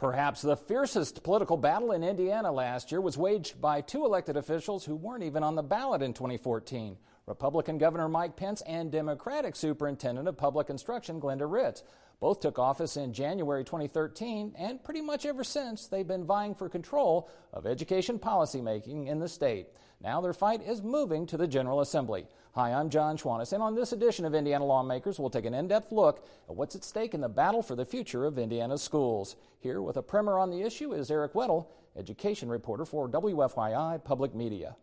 Perhaps 0.00 0.40
the 0.40 0.56
fiercest 0.56 1.22
political 1.22 1.58
battle 1.58 1.92
in 1.92 2.02
Indiana 2.02 2.50
last 2.50 2.90
year 2.90 3.02
was 3.02 3.18
waged 3.18 3.60
by 3.60 3.82
two 3.82 4.06
elected 4.06 4.34
officials 4.34 4.82
who 4.82 4.96
weren't 4.96 5.22
even 5.22 5.42
on 5.42 5.56
the 5.56 5.62
ballot 5.62 6.00
in 6.00 6.14
2014 6.14 6.96
Republican 7.26 7.76
Governor 7.76 8.08
Mike 8.08 8.34
Pence 8.34 8.62
and 8.62 8.90
Democratic 8.90 9.54
Superintendent 9.54 10.26
of 10.26 10.38
Public 10.38 10.70
Instruction 10.70 11.20
Glenda 11.20 11.44
Ritz. 11.46 11.82
Both 12.18 12.40
took 12.40 12.58
office 12.58 12.96
in 12.96 13.12
January 13.12 13.62
2013, 13.62 14.54
and 14.56 14.82
pretty 14.82 15.02
much 15.02 15.26
ever 15.26 15.44
since, 15.44 15.86
they've 15.86 16.08
been 16.08 16.24
vying 16.24 16.54
for 16.54 16.70
control 16.70 17.28
of 17.52 17.66
education 17.66 18.18
policymaking 18.18 19.06
in 19.06 19.18
the 19.18 19.28
state. 19.28 19.68
Now 20.02 20.20
their 20.20 20.32
fight 20.32 20.62
is 20.66 20.82
moving 20.82 21.26
to 21.26 21.36
the 21.36 21.46
General 21.46 21.80
Assembly. 21.80 22.26
Hi, 22.54 22.72
I'm 22.72 22.88
Jon 22.88 23.16
Schwantes, 23.18 23.52
and 23.52 23.62
on 23.62 23.74
this 23.74 23.92
edition 23.92 24.24
of 24.24 24.34
Indiana 24.34 24.64
Lawmakers, 24.64 25.18
we'll 25.20 25.30
take 25.30 25.44
an 25.44 25.54
in 25.54 25.68
depth 25.68 25.92
look 25.92 26.26
at 26.48 26.56
what's 26.56 26.74
at 26.74 26.82
stake 26.84 27.12
in 27.14 27.20
the 27.20 27.28
battle 27.28 27.62
for 27.62 27.76
the 27.76 27.84
future 27.84 28.24
of 28.24 28.38
Indiana's 28.38 28.82
schools. 28.82 29.36
Here 29.60 29.82
with 29.82 29.98
a 29.98 30.02
primer 30.02 30.38
on 30.38 30.50
the 30.50 30.62
issue 30.62 30.94
is 30.94 31.10
Eric 31.10 31.34
Weddle, 31.34 31.66
education 31.96 32.48
reporter 32.48 32.84
for 32.86 33.08
WFYI 33.08 34.02
Public 34.02 34.34
Media. 34.34 34.74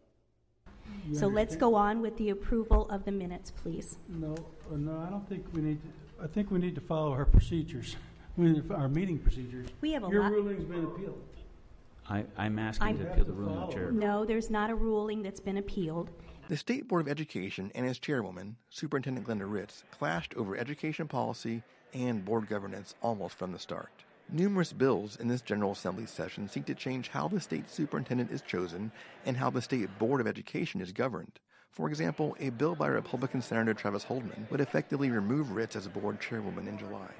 So 1.14 1.28
let's 1.28 1.56
go 1.56 1.76
on 1.76 2.02
with 2.02 2.16
the 2.18 2.30
approval 2.30 2.88
of 2.90 3.04
the 3.04 3.12
minutes, 3.12 3.52
please. 3.52 3.98
No, 4.08 4.34
uh, 4.72 4.76
no, 4.78 5.04
I 5.06 5.10
don't 5.10 5.28
think 5.28 5.46
we 5.52 5.62
need 5.62 5.82
to, 5.82 6.24
I 6.24 6.28
think 6.28 6.52
we 6.52 6.60
need 6.60 6.76
to 6.76 6.82
follow 6.82 7.12
our 7.12 7.26
procedures, 7.26 7.98
we- 8.38 8.62
our 8.72 8.88
meeting 8.88 9.18
procedures. 9.20 9.68
We 9.82 9.92
have 9.94 10.04
a 10.06 10.10
Your 10.10 10.22
lot- 10.24 10.32
ruling's 10.32 10.64
been 10.64 10.86
appealed. 10.86 11.22
I, 12.10 12.26
I'm 12.38 12.58
asking 12.60 12.88
I'm- 12.88 12.98
to 13.00 13.12
appeal 13.12 13.26
the 13.26 13.34
ruling 13.34 13.58
of 13.58 13.70
the 13.70 13.76
chair. 13.76 13.92
No, 13.92 14.26
there's 14.26 14.50
not 14.50 14.70
a 14.70 14.76
ruling 14.76 15.22
that's 15.22 15.40
been 15.40 15.58
appealed. 15.58 16.10
The 16.48 16.56
State 16.58 16.88
Board 16.88 17.02
of 17.02 17.12
Education 17.12 17.72
and 17.76 17.86
its 17.86 18.00
chairwoman, 18.00 18.56
Superintendent 18.70 19.28
Glenda 19.28 19.52
Ritz, 19.52 19.84
clashed 19.92 20.34
over 20.36 20.56
education 20.56 21.08
policy 21.08 21.62
and 21.94 22.24
board 22.24 22.48
governance 22.48 22.96
almost 23.02 23.36
from 23.36 23.52
the 23.52 23.60
start. 23.60 23.92
Numerous 24.30 24.72
bills 24.72 25.18
in 25.18 25.28
this 25.28 25.42
General 25.42 25.72
Assembly 25.74 26.06
session 26.06 26.48
seek 26.48 26.66
to 26.66 26.76
change 26.76 27.10
how 27.10 27.28
the 27.28 27.40
state 27.40 27.70
superintendent 27.70 28.32
is 28.32 28.42
chosen 28.42 28.92
and 29.26 29.36
how 29.36 29.50
the 29.50 29.62
State 29.62 29.90
Board 30.00 30.22
of 30.22 30.28
Education 30.28 30.80
is 30.80 30.92
governed. 30.94 31.40
For 31.72 31.90
example, 31.90 32.36
a 32.40 32.50
bill 32.50 32.76
by 32.76 32.88
Republican 32.88 33.42
Senator 33.42 33.74
Travis 33.74 34.04
Holdman 34.04 34.50
would 34.50 34.62
effectively 34.62 35.12
remove 35.12 35.52
Ritz 35.52 35.76
as 35.76 35.88
board 35.88 36.20
chairwoman 36.22 36.68
in 36.68 36.78
July. 36.78 37.12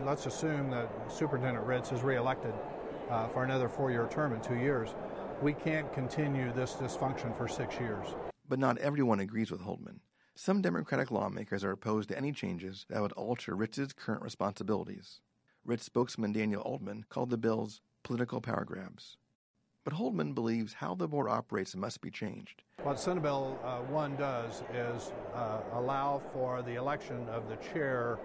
Let's 0.00 0.26
assume 0.26 0.70
that 0.70 0.90
Superintendent 1.08 1.66
Ritz 1.66 1.92
is 1.92 2.02
reelected 2.02 2.54
uh, 3.10 3.28
for 3.28 3.44
another 3.44 3.68
four-year 3.68 4.08
term 4.10 4.32
in 4.32 4.40
two 4.40 4.56
years. 4.56 4.94
We 5.42 5.52
can't 5.52 5.92
continue 5.92 6.52
this 6.52 6.74
dysfunction 6.74 7.36
for 7.36 7.48
six 7.48 7.78
years. 7.78 8.06
But 8.48 8.58
not 8.58 8.78
everyone 8.78 9.20
agrees 9.20 9.50
with 9.50 9.62
Holdman. 9.62 10.00
Some 10.34 10.62
Democratic 10.62 11.10
lawmakers 11.10 11.64
are 11.64 11.72
opposed 11.72 12.08
to 12.08 12.16
any 12.16 12.32
changes 12.32 12.86
that 12.88 13.02
would 13.02 13.12
alter 13.12 13.54
Ritz's 13.54 13.92
current 13.92 14.22
responsibilities. 14.22 15.20
Ritz 15.64 15.84
spokesman 15.84 16.32
Daniel 16.32 16.62
Altman 16.62 17.04
called 17.08 17.30
the 17.30 17.36
bills 17.36 17.82
political 18.02 18.40
power 18.40 18.64
grabs. 18.64 19.18
But 19.84 19.94
Holdman 19.94 20.34
believes 20.34 20.74
how 20.74 20.94
the 20.94 21.08
board 21.08 21.28
operates 21.28 21.74
must 21.74 22.00
be 22.00 22.10
changed. 22.10 22.62
What 22.82 23.00
Senate 23.00 23.22
Bill 23.22 23.58
uh, 23.64 23.80
1 23.80 24.16
does 24.16 24.62
is 24.72 25.12
uh, 25.34 25.60
allow 25.74 26.22
for 26.32 26.62
the 26.62 26.74
election 26.74 27.28
of 27.28 27.48
the 27.48 27.56
chair 27.56 28.18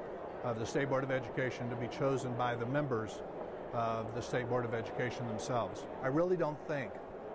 of 0.43 0.59
the 0.59 0.65
State 0.65 0.89
Board 0.89 1.03
of 1.03 1.11
Education 1.11 1.69
to 1.69 1.75
be 1.75 1.87
chosen 1.87 2.33
by 2.35 2.55
the 2.55 2.65
members 2.65 3.21
of 3.73 4.13
the 4.15 4.21
State 4.21 4.49
Board 4.49 4.65
of 4.65 4.73
Education 4.73 5.27
themselves. 5.27 5.85
I 6.03 6.07
really 6.07 6.37
don't 6.37 6.59
think 6.67 6.91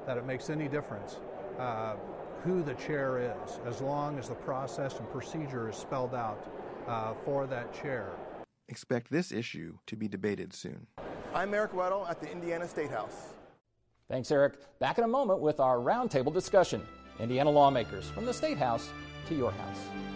that 0.07 0.17
it 0.17 0.27
makes 0.27 0.51
any 0.51 0.69
difference 0.69 1.21
uh, 1.59 1.97
who 2.45 2.63
the 2.63 2.75
chair 2.75 3.19
is, 3.19 3.61
as 3.67 3.81
long 3.81 4.19
as 4.19 4.29
the 4.29 4.35
process 4.35 4.99
and 4.99 5.11
procedure 5.11 5.69
is 5.69 5.77
spelled 5.77 6.15
out 6.15 6.51
uh, 6.89 7.15
for 7.25 7.47
that 7.47 7.73
chair. 7.75 8.11
Expect 8.69 9.11
this 9.11 9.33
issue 9.33 9.77
to 9.87 9.97
be 9.97 10.09
debated 10.09 10.53
soon. 10.53 10.87
I'm 11.35 11.53
Eric 11.55 11.73
Weddle 11.73 12.09
at 12.09 12.21
the 12.21 12.31
Indiana 12.31 12.67
State 12.67 12.91
House. 12.91 13.35
Thanks, 14.09 14.31
Eric. 14.31 14.55
Back 14.81 14.99
in 14.99 15.05
a 15.05 15.09
moment 15.09 15.41
with 15.41 15.61
our 15.61 15.77
roundtable 15.77 16.33
discussion 16.33 16.83
Indiana 17.21 17.51
lawmakers 17.51 18.09
from 18.11 18.25
the 18.25 18.33
State 18.33 18.59
House 18.59 18.89
to 19.29 19.35
your 19.35 19.51
house. 19.53 20.10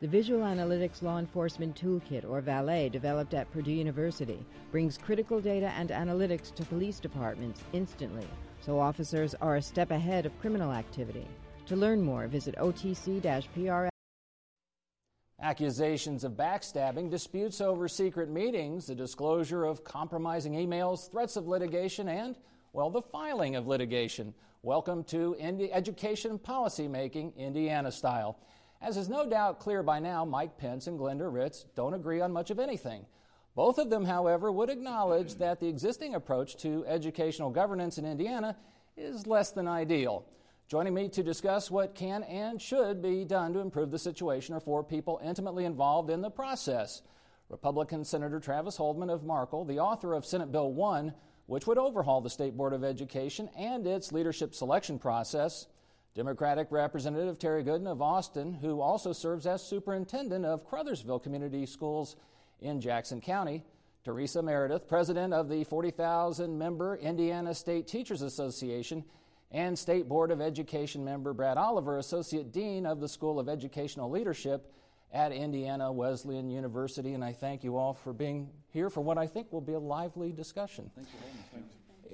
The 0.00 0.08
Visual 0.08 0.40
Analytics 0.40 1.02
Law 1.02 1.18
Enforcement 1.18 1.80
Toolkit, 1.80 2.28
or 2.28 2.40
VALET, 2.40 2.90
developed 2.90 3.32
at 3.32 3.50
Purdue 3.52 3.70
University, 3.70 4.44
brings 4.72 4.98
critical 4.98 5.40
data 5.40 5.72
and 5.78 5.90
analytics 5.90 6.52
to 6.56 6.64
police 6.64 6.98
departments 6.98 7.62
instantly, 7.72 8.26
so 8.60 8.80
officers 8.80 9.36
are 9.40 9.54
a 9.54 9.62
step 9.62 9.92
ahead 9.92 10.26
of 10.26 10.36
criminal 10.40 10.72
activity. 10.72 11.24
To 11.66 11.76
learn 11.76 12.02
more, 12.02 12.26
visit 12.26 12.56
otc-pr. 12.56 13.88
Accusations 15.40 16.24
of 16.24 16.32
backstabbing, 16.32 17.08
disputes 17.08 17.60
over 17.60 17.86
secret 17.86 18.28
meetings, 18.28 18.86
the 18.86 18.96
disclosure 18.96 19.64
of 19.64 19.84
compromising 19.84 20.54
emails, 20.54 21.08
threats 21.08 21.36
of 21.36 21.46
litigation, 21.46 22.08
and, 22.08 22.34
well, 22.72 22.90
the 22.90 23.00
filing 23.00 23.54
of 23.54 23.68
litigation. 23.68 24.34
Welcome 24.62 25.04
to 25.04 25.36
Indi- 25.38 25.72
Education 25.72 26.38
Policy 26.38 26.88
Making, 26.88 27.32
Indiana 27.36 27.92
style. 27.92 28.38
As 28.80 28.96
is 28.96 29.08
no 29.08 29.28
doubt 29.28 29.60
clear 29.60 29.82
by 29.82 29.98
now, 29.98 30.24
Mike 30.24 30.58
Pence 30.58 30.86
and 30.86 30.98
Glenda 30.98 31.32
Ritz 31.32 31.64
don't 31.74 31.94
agree 31.94 32.20
on 32.20 32.32
much 32.32 32.50
of 32.50 32.58
anything. 32.58 33.06
Both 33.54 33.78
of 33.78 33.88
them, 33.88 34.04
however, 34.04 34.50
would 34.50 34.70
acknowledge 34.70 35.34
that 35.38 35.60
the 35.60 35.68
existing 35.68 36.14
approach 36.14 36.56
to 36.58 36.84
educational 36.86 37.50
governance 37.50 37.98
in 37.98 38.04
Indiana 38.04 38.56
is 38.96 39.26
less 39.26 39.50
than 39.52 39.68
ideal. 39.68 40.26
Joining 40.66 40.94
me 40.94 41.08
to 41.10 41.22
discuss 41.22 41.70
what 41.70 41.94
can 41.94 42.22
and 42.22 42.60
should 42.60 43.02
be 43.02 43.24
done 43.24 43.52
to 43.52 43.60
improve 43.60 43.90
the 43.90 43.98
situation 43.98 44.54
are 44.54 44.60
four 44.60 44.82
people 44.82 45.20
intimately 45.22 45.66
involved 45.66 46.08
in 46.08 46.22
the 46.22 46.30
process. 46.30 47.02
Republican 47.50 48.04
Senator 48.04 48.40
Travis 48.40 48.78
Holdman 48.78 49.12
of 49.12 49.24
Markle, 49.24 49.64
the 49.64 49.78
author 49.78 50.14
of 50.14 50.24
Senate 50.24 50.50
Bill 50.50 50.72
1, 50.72 51.12
which 51.46 51.66
would 51.66 51.76
overhaul 51.76 52.22
the 52.22 52.30
State 52.30 52.56
Board 52.56 52.72
of 52.72 52.82
Education 52.82 53.50
and 53.56 53.86
its 53.86 54.12
leadership 54.12 54.54
selection 54.54 54.98
process. 54.98 55.66
Democratic 56.14 56.68
Representative 56.70 57.40
Terry 57.40 57.64
Goodin 57.64 57.88
of 57.88 58.00
Austin, 58.00 58.54
who 58.54 58.80
also 58.80 59.12
serves 59.12 59.46
as 59.46 59.66
superintendent 59.66 60.44
of 60.44 60.64
Crothersville 60.64 61.22
Community 61.22 61.66
Schools 61.66 62.14
in 62.60 62.80
Jackson 62.80 63.20
County. 63.20 63.64
Teresa 64.04 64.42
Meredith, 64.42 64.86
president 64.86 65.32
of 65.32 65.48
the 65.48 65.64
40,000 65.64 66.56
member 66.56 66.96
Indiana 66.96 67.54
State 67.54 67.88
Teachers 67.88 68.22
Association, 68.22 69.02
and 69.50 69.78
State 69.78 70.08
Board 70.08 70.30
of 70.30 70.40
Education 70.40 71.04
member 71.04 71.32
Brad 71.32 71.56
Oliver, 71.56 71.98
associate 71.98 72.52
dean 72.52 72.86
of 72.86 73.00
the 73.00 73.08
School 73.08 73.40
of 73.40 73.48
Educational 73.48 74.10
Leadership 74.10 74.70
at 75.12 75.32
Indiana 75.32 75.90
Wesleyan 75.90 76.50
University. 76.50 77.14
And 77.14 77.24
I 77.24 77.32
thank 77.32 77.64
you 77.64 77.76
all 77.76 77.94
for 77.94 78.12
being 78.12 78.50
here 78.68 78.90
for 78.90 79.00
what 79.00 79.16
I 79.16 79.26
think 79.26 79.52
will 79.52 79.60
be 79.60 79.72
a 79.72 79.80
lively 79.80 80.32
discussion. 80.32 80.90
Thank 80.94 81.08
you 81.08 81.60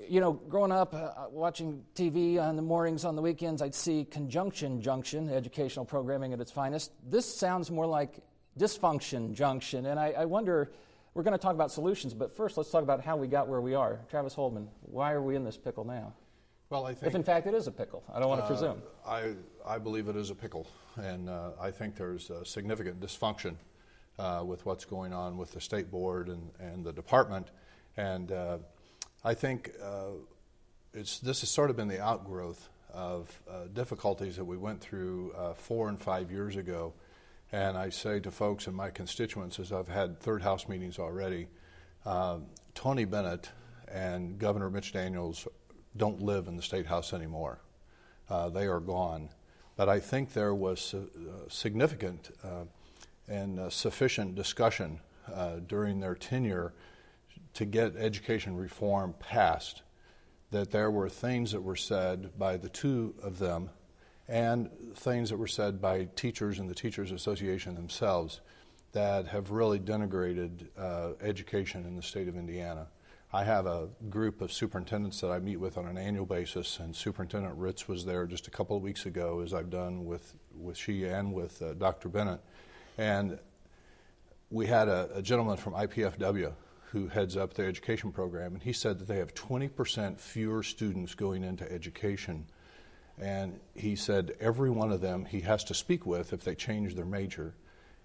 you 0.09 0.21
know, 0.21 0.33
growing 0.33 0.73
up, 0.73 0.95
uh, 0.95 1.29
watching 1.31 1.85
TV 1.95 2.41
on 2.41 2.57
the 2.57 2.63
mornings, 2.63 3.05
on 3.05 3.17
the 3.17 3.23
weekends, 3.23 3.63
I'd 3.63 3.75
see 3.75 4.05
Conjunction 4.05 4.81
Junction, 4.81 5.31
educational 5.31 5.85
programming 5.85 6.33
at 6.33 6.41
its 6.41 6.51
finest. 6.51 6.93
This 7.09 7.33
sounds 7.33 7.71
more 7.71 7.87
like 7.87 8.19
Dysfunction 8.59 9.35
Junction, 9.35 9.87
and 9.87 9.99
I, 9.99 10.11
I 10.11 10.25
wonder. 10.25 10.73
We're 11.13 11.25
going 11.25 11.33
to 11.33 11.43
talk 11.43 11.57
about 11.57 11.73
solutions, 11.73 12.15
but 12.15 12.37
first 12.37 12.57
let's 12.57 12.71
talk 12.71 12.85
about 12.85 13.03
how 13.03 13.17
we 13.17 13.27
got 13.27 13.49
where 13.49 13.61
we 13.61 13.75
are. 13.75 13.99
Travis 14.09 14.33
Holdman, 14.33 14.69
why 14.83 15.11
are 15.11 15.21
we 15.21 15.35
in 15.35 15.43
this 15.43 15.57
pickle 15.57 15.85
now? 15.85 16.15
Well, 16.71 16.87
I 16.87 16.95
think. 16.95 17.09
If 17.09 17.17
in 17.17 17.25
fact 17.25 17.49
it 17.49 17.55
is 17.55 17.67
a 17.67 17.73
pickle, 17.73 18.05
I 18.15 18.21
don't 18.21 18.29
want 18.29 18.43
to 18.43 18.45
uh, 18.45 18.49
presume. 18.49 18.83
I, 19.05 19.33
I 19.67 19.79
believe 19.79 20.07
it 20.07 20.15
is 20.15 20.31
a 20.31 20.37
pickle, 20.37 20.69
and 20.97 21.29
uh, 21.29 21.51
I 21.61 21.73
think 21.73 21.97
there's 21.97 22.31
a 22.31 22.45
significant 22.45 23.01
dysfunction 23.01 23.57
uh, 24.21 24.45
with 24.47 24.65
what's 24.67 24.85
going 24.85 25.13
on 25.13 25.37
with 25.37 25.51
the 25.51 25.61
state 25.61 25.91
board 25.91 26.29
and, 26.29 26.51
and 26.61 26.85
the 26.85 26.93
department. 26.93 27.49
And 27.97 28.31
uh, 28.31 28.59
I 29.23 29.35
think 29.35 29.73
uh, 29.83 30.13
it's, 30.95 31.19
this 31.19 31.41
has 31.41 31.51
sort 31.51 31.69
of 31.69 31.77
been 31.77 31.89
the 31.89 32.03
outgrowth 32.03 32.71
of 32.93 33.39
uh, 33.49 33.67
difficulties 33.75 34.37
that 34.37 34.45
we 34.45 34.57
went 34.57 34.81
through 34.81 35.35
uh, 35.37 35.53
four 35.53 35.91
and 35.91 36.01
five 36.01 36.31
years 36.31 36.57
ago. 36.57 36.95
And 37.53 37.77
I 37.77 37.91
say 37.91 38.21
to 38.21 38.31
folks 38.31 38.67
and 38.67 38.75
my 38.75 38.89
constituents, 38.91 39.59
as 39.59 39.73
I've 39.73 39.89
had 39.89 40.19
third 40.21 40.41
house 40.41 40.69
meetings 40.69 40.99
already, 40.99 41.49
um, 42.07 42.47
Tony 42.75 43.05
Bennett 43.05 43.51
and 43.93 44.39
Governor 44.39 44.71
Mitch 44.71 44.93
Daniels 44.93 45.47
don't 45.99 46.23
live 46.23 46.49
in 46.49 46.57
the 46.57 46.63
state 46.63 46.87
house 46.87 47.13
anymore. 47.13 47.61
Uh, 48.31 48.49
they 48.49 48.67
are 48.67 48.81
gone. 48.81 49.29
But 49.77 49.91
I 49.91 50.01
think 50.01 50.33
there 50.33 50.55
was 50.55 50.95
uh, 50.95 51.01
significant 51.49 52.31
uh, 52.43 52.65
and 53.29 53.71
sufficient 53.71 54.35
discussion 54.35 55.01
during 55.69 56.01
their 56.01 56.15
tenure 56.15 56.73
to 57.55 57.65
get 57.65 57.97
education 57.97 58.57
reform 58.57 59.15
passed. 59.19 59.83
That 60.51 60.71
there 60.71 60.91
were 60.91 61.09
things 61.09 61.53
that 61.53 61.63
were 61.63 61.77
said 61.77 62.39
by 62.39 62.57
the 62.57 62.69
two 62.69 63.15
of 63.23 63.39
them 63.39 63.71
and 64.29 64.71
things 64.95 65.31
that 65.31 65.37
were 65.37 65.49
said 65.49 65.81
by 65.81 66.09
teachers 66.15 66.61
and 66.61 66.71
the 66.71 66.75
Teachers 66.75 67.11
Association 67.11 67.75
themselves 67.75 68.41
that 68.93 69.27
have 69.27 69.51
really 69.51 69.79
denigrated 69.79 70.69
uh, 70.79 71.11
education 71.21 71.85
in 71.85 71.97
the 71.97 72.03
state 72.03 72.29
of 72.29 72.37
Indiana. 72.37 72.87
I 73.33 73.45
have 73.45 73.67
a 73.67 73.89
group 74.09 74.41
of 74.41 74.53
superintendents 74.53 75.21
that 75.21 75.31
I 75.31 75.39
meet 75.39 75.57
with 75.57 75.79
on 75.79 75.87
an 75.87 75.97
annual 75.97 76.27
basis, 76.27 76.81
and 76.81 76.95
Superintendent 76.95 77.57
Ritz 77.57 77.87
was 77.87 78.05
there 78.05 78.27
just 78.27 78.49
a 78.49 78.51
couple 78.51 78.77
of 78.77 78.83
weeks 78.83 79.07
ago, 79.07 79.41
as 79.41 79.55
I've 79.55 79.71
done 79.71 80.05
with, 80.05 80.35
with 80.57 80.77
she 80.77 81.05
and 81.05 81.33
with 81.33 81.63
uh, 81.63 81.75
Dr. 81.75 82.09
Bennett. 82.09 82.41
And 82.99 83.39
we 84.51 84.67
had 84.67 84.89
a, 84.89 85.11
a 85.15 85.23
gentleman 85.23 85.57
from 85.57 85.75
IPFW 85.75 86.53
who 86.93 87.07
heads 87.07 87.37
up 87.37 87.55
the 87.55 87.65
education 87.65 88.11
program, 88.11 88.55
and 88.55 88.63
he 88.63 88.73
said 88.73 88.99
that 88.99 89.07
they 89.07 89.19
have 89.19 89.33
20% 89.35 90.19
fewer 90.19 90.63
students 90.63 91.15
going 91.15 91.45
into 91.45 91.71
education. 91.71 92.47
And 93.17 93.61
he 93.75 93.95
said 93.95 94.33
every 94.41 94.71
one 94.71 94.91
of 94.91 95.01
them 95.01 95.25
he 95.25 95.41
has 95.41 95.63
to 95.65 95.75
speak 95.75 96.05
with 96.05 96.33
if 96.33 96.43
they 96.43 96.55
change 96.55 96.95
their 96.95 97.05
major. 97.05 97.55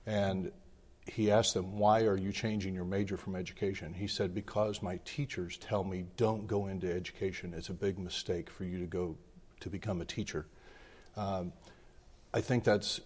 And 0.05 0.51
he 1.07 1.31
asked 1.31 1.53
them, 1.55 1.79
Why 1.79 2.01
are 2.01 2.17
you 2.17 2.31
changing 2.31 2.75
your 2.75 2.85
major 2.85 3.17
from 3.17 3.35
education? 3.35 3.93
He 3.93 4.07
said, 4.07 4.35
Because 4.35 4.83
my 4.83 4.99
teachers 5.05 5.57
tell 5.57 5.83
me 5.83 6.05
don't 6.17 6.45
go 6.45 6.67
into 6.67 6.91
education. 6.91 7.53
It's 7.55 7.69
a 7.69 7.73
big 7.73 7.97
mistake 7.97 8.49
for 8.49 8.65
you 8.65 8.79
to 8.79 8.85
go 8.85 9.17
to 9.61 9.69
become 9.69 10.01
a 10.01 10.05
teacher. 10.05 10.45
Um, 11.15 11.53
I 12.33 12.41
think 12.41 12.63
that's 12.65 12.99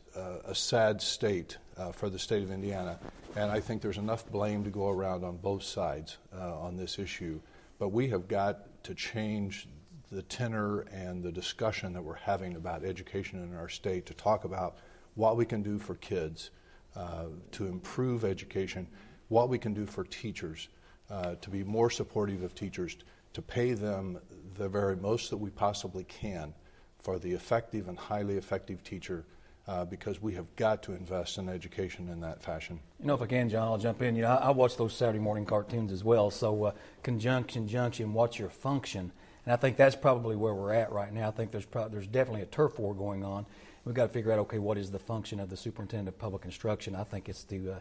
a 0.45 0.55
sad 0.55 1.01
state 1.01 1.57
uh, 1.77 1.91
for 1.91 2.09
the 2.09 2.19
state 2.19 2.43
of 2.43 2.51
Indiana, 2.51 2.99
and 3.35 3.51
I 3.51 3.59
think 3.59 3.81
there's 3.81 3.97
enough 3.97 4.29
blame 4.29 4.63
to 4.63 4.69
go 4.69 4.89
around 4.89 5.23
on 5.23 5.37
both 5.37 5.63
sides 5.63 6.17
uh, 6.35 6.59
on 6.59 6.75
this 6.75 6.99
issue. 6.99 7.39
But 7.77 7.89
we 7.89 8.07
have 8.09 8.27
got 8.27 8.83
to 8.83 8.93
change 8.93 9.67
the 10.11 10.21
tenor 10.23 10.81
and 10.91 11.23
the 11.23 11.31
discussion 11.31 11.93
that 11.93 12.03
we're 12.03 12.15
having 12.15 12.55
about 12.55 12.83
education 12.83 13.43
in 13.43 13.55
our 13.55 13.69
state 13.69 14.05
to 14.07 14.13
talk 14.13 14.43
about 14.43 14.77
what 15.15 15.37
we 15.37 15.45
can 15.45 15.61
do 15.61 15.77
for 15.77 15.95
kids 15.95 16.49
uh, 16.95 17.25
to 17.51 17.67
improve 17.67 18.25
education, 18.25 18.87
what 19.27 19.49
we 19.49 19.57
can 19.57 19.73
do 19.73 19.85
for 19.85 20.03
teachers, 20.03 20.69
uh, 21.09 21.35
to 21.35 21.49
be 21.49 21.63
more 21.63 21.89
supportive 21.89 22.43
of 22.43 22.55
teachers, 22.55 22.97
to 23.33 23.41
pay 23.41 23.73
them 23.73 24.17
the 24.55 24.67
very 24.67 24.95
most 24.95 25.29
that 25.29 25.37
we 25.37 25.49
possibly 25.51 26.03
can 26.05 26.53
for 26.99 27.19
the 27.19 27.31
effective 27.31 27.87
and 27.87 27.97
highly 27.97 28.37
effective 28.37 28.83
teacher. 28.83 29.25
Uh, 29.69 29.85
because 29.85 30.19
we 30.19 30.33
have 30.33 30.47
got 30.55 30.81
to 30.81 30.93
invest 30.93 31.37
in 31.37 31.47
education 31.47 32.09
in 32.09 32.19
that 32.19 32.41
fashion. 32.41 32.79
You 32.99 33.05
know, 33.05 33.13
if 33.13 33.21
I 33.21 33.27
can, 33.27 33.49
Jon, 33.49 33.67
I'll 33.67 33.77
jump 33.77 34.01
in. 34.01 34.15
You 34.15 34.23
know, 34.23 34.29
I, 34.29 34.47
I 34.47 34.49
watch 34.49 34.75
those 34.77 34.93
Saturday 34.93 35.19
morning 35.19 35.45
cartoons 35.45 35.91
as 35.91 36.03
well. 36.03 36.31
So, 36.31 36.63
uh, 36.63 36.71
conjunction, 37.03 37.67
junction, 37.67 38.11
what's 38.13 38.39
your 38.39 38.49
function? 38.49 39.11
And 39.45 39.53
I 39.53 39.57
think 39.57 39.77
that's 39.77 39.95
probably 39.95 40.35
where 40.35 40.55
we're 40.55 40.73
at 40.73 40.91
right 40.91 41.13
now. 41.13 41.27
I 41.27 41.31
think 41.31 41.51
there's 41.51 41.67
pro- 41.67 41.87
there's 41.87 42.07
definitely 42.07 42.41
a 42.41 42.47
turf 42.47 42.79
war 42.79 42.95
going 42.95 43.23
on 43.23 43.45
we've 43.85 43.95
got 43.95 44.03
to 44.03 44.13
figure 44.13 44.31
out 44.31 44.39
okay, 44.39 44.59
what 44.59 44.77
is 44.77 44.91
the 44.91 44.99
function 44.99 45.39
of 45.39 45.49
the 45.49 45.57
superintendent 45.57 46.09
of 46.09 46.19
public 46.19 46.45
instruction? 46.45 46.95
I 46.95 47.03
think 47.03 47.29
it's 47.29 47.43
to 47.45 47.73
uh, 47.73 47.79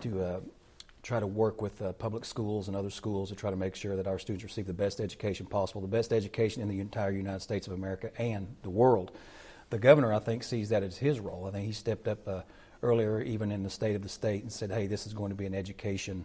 to 0.00 0.22
uh, 0.22 0.40
try 1.02 1.20
to 1.20 1.26
work 1.26 1.62
with 1.62 1.80
uh, 1.80 1.92
public 1.92 2.24
schools 2.24 2.66
and 2.68 2.76
other 2.76 2.90
schools 2.90 3.28
to 3.28 3.36
try 3.36 3.50
to 3.50 3.56
make 3.56 3.76
sure 3.76 3.94
that 3.96 4.08
our 4.08 4.18
students 4.18 4.42
receive 4.42 4.66
the 4.66 4.72
best 4.74 5.00
education 5.00 5.46
possible, 5.46 5.80
the 5.80 5.86
best 5.86 6.12
education 6.12 6.62
in 6.62 6.68
the 6.68 6.80
entire 6.80 7.12
United 7.12 7.40
States 7.40 7.66
of 7.66 7.72
America 7.72 8.10
and 8.20 8.48
the 8.62 8.70
world. 8.70 9.12
The 9.70 9.78
governor, 9.78 10.12
I 10.12 10.18
think, 10.18 10.44
sees 10.44 10.68
that 10.68 10.82
as 10.82 10.96
his 10.96 11.20
role. 11.20 11.46
I 11.46 11.50
think 11.50 11.66
he 11.66 11.72
stepped 11.72 12.08
up 12.08 12.26
uh, 12.28 12.42
earlier, 12.82 13.20
even 13.20 13.50
in 13.50 13.62
the 13.62 13.70
state 13.70 13.96
of 13.96 14.02
the 14.02 14.08
state, 14.08 14.42
and 14.42 14.52
said, 14.52 14.70
"Hey, 14.70 14.86
this 14.86 15.06
is 15.06 15.12
going 15.12 15.30
to 15.30 15.36
be 15.36 15.46
an 15.46 15.54
education." 15.54 16.24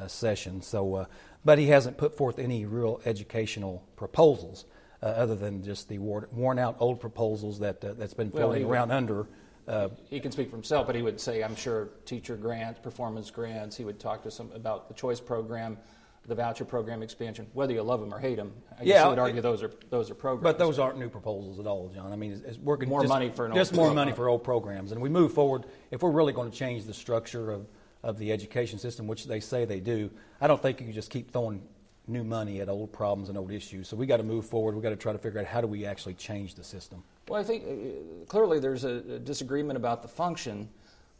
Uh, 0.00 0.08
session. 0.08 0.62
So, 0.62 0.94
uh, 0.94 1.04
but 1.44 1.58
he 1.58 1.66
hasn't 1.66 1.98
put 1.98 2.16
forth 2.16 2.38
any 2.38 2.64
real 2.64 3.02
educational 3.04 3.84
proposals 3.96 4.64
uh, 5.02 5.06
other 5.06 5.34
than 5.34 5.62
just 5.62 5.88
the 5.88 5.98
worn 5.98 6.58
out 6.58 6.76
old 6.80 7.00
proposals 7.00 7.58
that, 7.58 7.84
uh, 7.84 7.92
that's 7.94 8.14
been 8.14 8.30
floating 8.30 8.62
well, 8.66 8.72
around 8.72 8.88
would, 8.88 8.94
under. 8.94 9.26
Uh, 9.68 9.88
he 10.08 10.18
can 10.20 10.32
speak 10.32 10.50
for 10.50 10.56
himself, 10.56 10.86
but 10.86 10.96
he 10.96 11.02
would 11.02 11.20
say, 11.20 11.42
I'm 11.42 11.54
sure, 11.54 11.90
teacher 12.06 12.36
grants, 12.36 12.80
performance 12.80 13.30
grants. 13.30 13.76
He 13.76 13.84
would 13.84 14.00
talk 14.00 14.22
to 14.22 14.30
some 14.30 14.50
about 14.52 14.88
the 14.88 14.94
choice 14.94 15.20
program, 15.20 15.76
the 16.26 16.34
voucher 16.34 16.64
program 16.64 17.02
expansion. 17.02 17.46
Whether 17.52 17.72
you 17.72 17.82
love 17.82 18.00
them 18.00 18.12
or 18.12 18.18
hate 18.18 18.36
them, 18.36 18.52
I 18.78 18.82
yeah, 18.82 18.94
guess 18.94 19.04
you 19.04 19.10
would 19.10 19.18
argue 19.18 19.38
it, 19.38 19.42
those 19.42 19.62
are 19.62 19.72
those 19.90 20.10
are 20.10 20.14
programs. 20.14 20.44
But 20.44 20.58
those 20.58 20.78
aren't 20.78 20.98
new 20.98 21.08
proposals 21.08 21.58
at 21.58 21.66
all, 21.66 21.88
Jon. 21.88 22.12
I 22.12 22.16
mean, 22.16 22.32
it's, 22.32 22.42
it's 22.42 22.58
working 22.58 22.88
more 22.88 23.00
just, 23.00 23.08
money 23.08 23.30
for 23.30 23.48
just 23.50 23.74
more 23.74 23.92
money 23.92 24.12
for 24.12 24.28
old 24.28 24.44
programs, 24.44 24.92
and 24.92 25.00
we 25.00 25.08
move 25.08 25.32
forward. 25.32 25.66
If 25.90 26.02
we're 26.02 26.10
really 26.10 26.32
going 26.32 26.50
to 26.50 26.56
change 26.56 26.84
the 26.84 26.94
structure 26.94 27.50
of 27.50 27.66
of 28.02 28.18
the 28.18 28.32
education 28.32 28.78
system, 28.78 29.06
which 29.06 29.26
they 29.26 29.40
say 29.40 29.64
they 29.64 29.80
do, 29.80 30.10
I 30.40 30.46
don't 30.46 30.60
think 30.60 30.80
you 30.80 30.86
can 30.86 30.94
just 30.94 31.10
keep 31.10 31.32
throwing 31.32 31.62
new 32.06 32.24
money 32.24 32.60
at 32.60 32.68
old 32.68 32.92
problems 32.92 33.28
and 33.28 33.38
old 33.38 33.52
issues. 33.52 33.88
So 33.88 33.96
we 33.96 34.06
got 34.06 34.18
to 34.18 34.22
move 34.22 34.46
forward. 34.46 34.74
We 34.74 34.82
got 34.82 34.90
to 34.90 34.96
try 34.96 35.12
to 35.12 35.18
figure 35.18 35.40
out 35.40 35.46
how 35.46 35.60
do 35.60 35.66
we 35.66 35.86
actually 35.86 36.14
change 36.14 36.54
the 36.54 36.64
system. 36.64 37.02
Well, 37.28 37.40
I 37.40 37.44
think 37.44 37.64
uh, 37.64 38.24
clearly 38.26 38.58
there's 38.58 38.84
a, 38.84 38.96
a, 39.14 39.18
disagreement 39.18 39.76
about 39.76 40.02
the 40.02 40.08
function, 40.08 40.68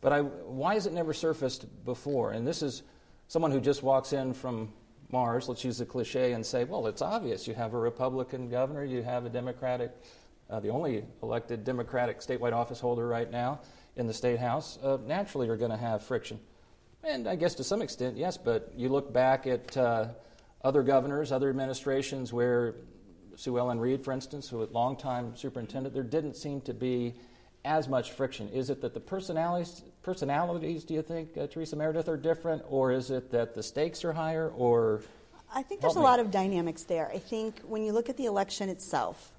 but 0.01 0.13
I, 0.13 0.21
why 0.23 0.75
has 0.75 0.87
it 0.87 0.93
never 0.93 1.13
surfaced 1.13 1.67
before? 1.85 2.33
And 2.33 2.47
this 2.47 2.63
is 2.63 2.83
someone 3.29 3.53
who 3.53 3.61
just 3.61 3.83
walks 3.83 4.13
in 4.13 4.33
from 4.33 4.73
Mars. 5.13 5.49
Let's 5.49 5.65
use 5.65 5.79
the 5.79 5.87
cliche 5.87 6.33
and 6.33 6.45
say, 6.45 6.65
well, 6.65 6.87
it's 6.87 7.03
obvious. 7.03 7.47
You 7.47 7.55
have 7.55 7.75
a 7.75 7.79
Republican 7.79 8.49
governor. 8.49 8.85
You 8.85 9.03
have 9.03 9.25
a 9.25 9.29
Democratic, 9.29 9.93
uh, 10.49 10.61
the 10.61 10.71
only 10.71 11.05
elected 11.23 11.65
Democratic 11.65 12.21
statewide 12.21 12.53
office 12.53 12.81
holder 12.81 13.07
right 13.07 13.31
now 13.31 13.61
in 13.97 14.07
the 14.07 14.15
state 14.15 14.39
house. 14.39 14.79
Uh, 14.83 14.99
naturally, 15.07 15.47
you're 15.47 15.57
going 15.57 15.71
to 15.71 15.77
have 15.77 16.03
friction. 16.03 16.39
And 17.03 17.27
I 17.27 17.37
guess 17.37 17.55
to 17.55 17.65
some 17.65 17.83
extent, 17.83 18.17
yes, 18.17 18.37
but 18.37 18.73
you 18.77 18.89
look 18.89 19.13
back 19.13 19.47
at 19.47 19.77
uh, 19.77 20.09
other 20.63 20.83
governors, 20.83 21.33
other 21.33 21.49
administrations 21.49 22.33
where 22.33 22.75
Suellen 23.37 23.81
Reed, 23.81 24.05
for 24.05 24.13
instance, 24.13 24.49
who 24.49 24.59
was 24.59 24.71
longtime 24.71 25.35
superintendent, 25.35 25.95
there 25.95 26.03
didn't 26.03 26.37
seem 26.37 26.61
to 26.63 26.75
be 26.75 27.15
as 27.65 27.89
much 27.89 28.13
friction. 28.13 28.49
Is 28.51 28.71
it 28.71 28.83
that 28.83 28.93
the 28.93 29.01
personalities, 29.01 29.83
personalities 30.03 30.85
do 30.85 30.95
you 30.95 31.03
think, 31.03 31.37
uh, 31.37 31.47
Teresa 31.47 31.77
Meredith, 31.77 32.09
are 32.09 32.17
different, 32.17 32.63
or 32.69 32.93
is 32.93 33.11
it 33.11 33.31
that 33.31 33.55
the 33.55 33.63
stakes 33.63 34.05
are 34.05 34.13
higher, 34.13 34.49
or? 34.49 35.03
I 35.55 35.63
think 35.63 35.81
there's 35.81 35.97
a 35.97 36.01
lot 36.01 36.21
of 36.21 36.31
dynamics 36.31 36.85
there. 36.85 37.11
I 37.13 37.19
think 37.19 37.61
when 37.61 37.83
you 37.83 37.93
look 37.93 38.09
at 38.09 38.17
the 38.17 38.27
election 38.27 38.69
itself, 38.69 39.33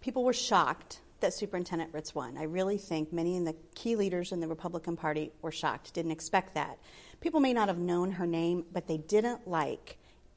people 0.00 0.24
were 0.24 0.32
shocked 0.32 1.00
that 1.20 1.32
Superintendent 1.32 1.92
Ritz 1.94 2.14
won. 2.14 2.36
I 2.36 2.42
really 2.44 2.76
think 2.76 3.12
many 3.12 3.36
in 3.36 3.44
the 3.44 3.56
key 3.74 3.96
leaders 3.96 4.30
in 4.30 4.40
the 4.40 4.48
Republican 4.48 4.96
Party 4.96 5.32
were 5.40 5.50
shocked, 5.50 5.94
didn't 5.94 6.10
expect 6.10 6.54
that. 6.54 6.78
People 7.20 7.40
may 7.40 7.54
not 7.54 7.68
have 7.68 7.78
known 7.78 8.12
her 8.12 8.26
name, 8.26 8.66
but 8.72 8.86
they 8.86 8.98
didn't 8.98 9.48
like 9.48 9.96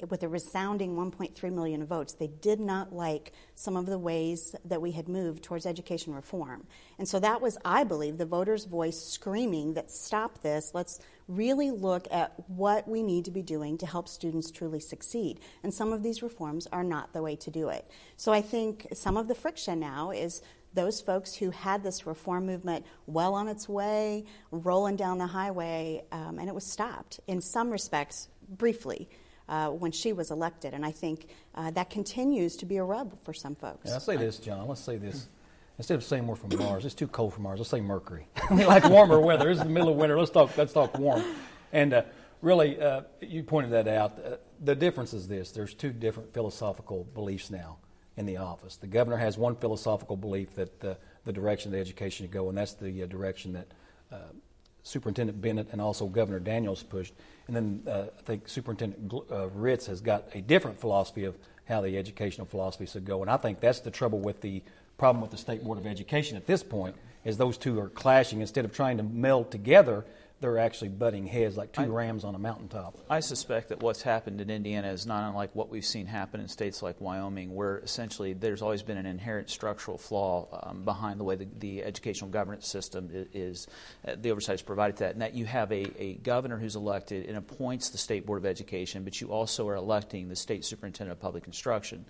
with 0.10 0.22
a 0.24 0.28
resounding 0.28 0.96
1.3 0.96 1.54
million 1.54 1.86
votes, 1.86 2.14
they 2.14 2.28
did 2.28 2.60
not 2.60 2.94
like 2.94 3.32
some 3.56 3.76
of 3.76 3.88
the 3.88 3.98
ways 3.98 4.56
that 4.66 4.82
we 4.82 4.92
had 4.92 5.10
moved 5.10 5.44
towards 5.44 5.66
education 5.66 6.14
reform. 6.14 6.68
And 7.00 7.08
so 7.08 7.20
that 7.20 7.42
was, 7.42 7.58
I 7.66 7.84
believe, 7.84 8.18
the 8.18 8.26
voters' 8.26 8.66
voice 8.66 9.00
screaming 9.00 9.74
that 9.74 9.90
stop 9.90 10.42
this. 10.42 10.72
Let's 10.74 11.00
really 11.28 11.72
look 11.72 12.08
at 12.12 12.34
what 12.48 12.88
we 12.88 13.02
need 13.02 13.26
to 13.26 13.32
be 13.32 13.42
doing 13.42 13.78
to 13.80 13.86
help 13.88 14.08
students 14.08 14.52
truly 14.52 14.80
succeed. 14.80 15.40
And 15.64 15.74
some 15.74 15.92
of 15.92 16.04
these 16.04 16.22
reforms 16.22 16.68
are 16.68 16.84
not 16.84 17.14
the 17.14 17.24
way 17.24 17.36
to 17.38 17.52
do 17.52 17.70
it. 17.70 17.90
So 18.18 18.32
I 18.32 18.42
think 18.42 18.88
some 18.94 19.18
of 19.18 19.28
the 19.28 19.36
friction 19.36 19.80
now 19.80 20.12
is 20.12 20.42
those 20.74 21.02
folks 21.02 21.34
who 21.34 21.50
had 21.50 21.82
this 21.82 22.06
reform 22.06 22.46
movement 22.46 22.86
well 23.08 23.34
on 23.34 23.48
its 23.48 23.68
way, 23.68 24.26
rolling 24.52 24.96
down 24.96 25.18
the 25.18 25.26
highway, 25.26 26.04
um, 26.12 26.38
and 26.38 26.48
it 26.48 26.54
was 26.54 26.66
stopped 26.66 27.20
in 27.26 27.42
some 27.42 27.72
respects 27.72 28.28
briefly 28.48 29.10
uh, 29.50 29.70
when 29.70 29.92
she 29.92 30.14
was 30.14 30.32
elected. 30.32 30.74
And 30.74 30.86
I 30.86 30.92
think 30.92 31.28
uh, 31.56 31.72
that 31.72 31.90
continues 31.90 32.56
to 32.58 32.66
be 32.66 32.78
a 32.78 32.84
rub 32.84 33.20
for 33.24 33.34
some 33.34 33.56
folks. 33.56 33.88
Yeah, 33.88 33.94
I'll 33.94 34.00
say 34.00 34.18
this, 34.18 34.38
Jon. 34.38 34.68
Let's 34.68 34.82
say 34.82 34.98
this. 34.98 35.28
Instead 35.78 35.96
of 35.96 36.04
saying 36.04 36.26
we're 36.26 36.36
from 36.36 36.58
Mars, 36.58 36.86
it's 36.86 36.96
too 36.96 37.08
cold 37.08 37.34
for 37.34 37.42
Mars. 37.42 37.60
Let's 37.60 37.70
say 37.70 37.82
Mercury. 37.82 38.28
we 38.52 38.66
like 38.66 38.84
warmer 38.90 39.20
weather. 39.20 39.50
It's 39.50 39.62
the 39.62 39.70
middle 39.70 39.90
of 39.90 39.96
winter. 39.96 40.18
Let's 40.18 40.32
talk. 40.32 40.58
Let's 40.58 40.74
talk 40.74 40.98
warm. 40.98 41.24
And 41.72 41.94
uh, 41.94 42.02
really, 42.42 42.82
uh, 42.82 43.02
you 43.22 43.44
pointed 43.44 43.72
that 43.74 43.88
out. 43.88 44.20
Uh, 44.24 44.38
the 44.64 44.76
difference 44.76 45.14
is 45.14 45.28
this: 45.28 45.52
there's 45.52 45.76
two 45.76 45.92
different 45.92 46.34
philosophical 46.34 47.04
beliefs 47.14 47.52
now 47.52 47.78
in 48.16 48.26
the 48.26 48.38
office. 48.38 48.78
The 48.78 48.88
governor 48.88 49.18
has 49.18 49.38
one 49.38 49.56
philosophical 49.56 50.18
belief 50.18 50.56
that 50.56 50.80
the, 50.80 50.98
the 51.26 51.32
direction 51.32 51.70
of 51.70 51.74
the 51.74 51.80
education 51.80 52.26
should 52.26 52.32
go, 52.32 52.50
and 52.50 52.58
that's 52.58 52.74
the 52.74 53.04
uh, 53.04 53.06
direction 53.06 53.54
that 53.54 53.68
Superintendent 54.88 55.42
Bennett 55.42 55.68
and 55.72 55.82
also 55.82 56.08
Governor 56.08 56.40
Daniels 56.40 56.84
pushed. 56.84 57.14
And 57.48 57.56
then 57.56 57.84
uh, 57.88 58.06
I 58.18 58.22
think 58.24 58.48
Superintendent 58.48 59.14
uh, 59.32 59.50
Ritz 59.50 59.88
has 59.88 60.02
got 60.02 60.24
a 60.34 60.42
different 60.42 60.80
philosophy 60.80 61.26
of 61.26 61.36
how 61.66 61.82
the 61.82 61.98
educational 61.98 62.48
philosophy 62.48 62.86
should 62.86 63.06
go. 63.06 63.22
And 63.22 63.30
I 63.30 63.38
think 63.38 63.60
that's 63.60 63.82
the 63.82 63.92
trouble 63.92 64.20
with 64.20 64.42
the 64.42 64.62
problem 64.98 65.22
with 65.22 65.32
the 65.32 65.38
State 65.38 65.64
Board 65.64 65.78
of 65.78 65.86
Education 65.86 66.38
at 66.38 66.48
this 66.48 66.64
point, 66.64 66.96
is 67.24 67.38
those 67.38 67.58
two 67.58 67.80
are 67.80 67.90
clashing. 67.90 68.42
Instead 68.42 68.66
of 68.66 68.74
trying 68.74 68.98
to 68.98 69.04
meld 69.04 69.52
together, 69.52 70.06
they're 70.40 70.60
actually 70.60 70.90
butting 70.90 71.26
heads 71.26 71.58
like 71.58 71.72
two 71.72 71.82
I, 71.82 71.86
rams 71.86 72.24
on 72.24 72.36
a 72.36 72.40
mountaintop. 72.40 72.96
I 73.10 73.22
suspect 73.22 73.70
that 73.70 73.82
what's 73.82 74.04
happened 74.04 74.40
in 74.40 74.50
Indiana 74.50 74.92
is 74.92 75.06
not 75.06 75.28
unlike 75.28 75.56
what 75.56 75.70
we've 75.70 75.86
seen 75.86 76.06
happen 76.06 76.40
in 76.40 76.48
states 76.48 76.84
like 76.84 77.02
Wyoming, 77.02 77.56
where 77.56 77.80
essentially 77.80 78.34
there's 78.34 78.62
always 78.62 78.84
been 78.84 78.98
an 78.98 79.08
inherent 79.08 79.50
structural 79.50 79.98
flaw 79.98 80.48
um, 80.64 80.84
behind 80.84 81.20
the 81.20 81.24
way 81.24 81.36
the, 81.36 81.48
the, 81.58 81.84
educational 81.84 82.30
governance 82.30 82.68
system 82.68 83.10
is, 83.12 83.28
is 83.34 83.68
uh, 84.08 84.16
the 84.20 84.30
oversight 84.30 84.56
is 84.56 84.62
provided 84.62 84.98
to 84.98 85.04
that, 85.04 85.14
and 85.14 85.22
that 85.22 85.34
you 85.34 85.46
have 85.46 85.72
a, 85.72 85.86
a 86.02 86.14
governor 86.16 86.58
who's 86.58 86.76
elected 86.76 87.26
and 87.26 87.38
appoints 87.38 87.90
the 87.90 87.98
state 87.98 88.26
board 88.26 88.40
of 88.40 88.46
education, 88.46 89.04
but 89.04 89.20
you 89.20 89.30
also 89.30 89.68
are 89.68 89.76
electing 89.76 90.30
the 90.30 90.36
state 90.36 90.66
superintendent 90.66 91.18
of 91.18 91.22
public 91.22 91.48
instruction 91.48 92.06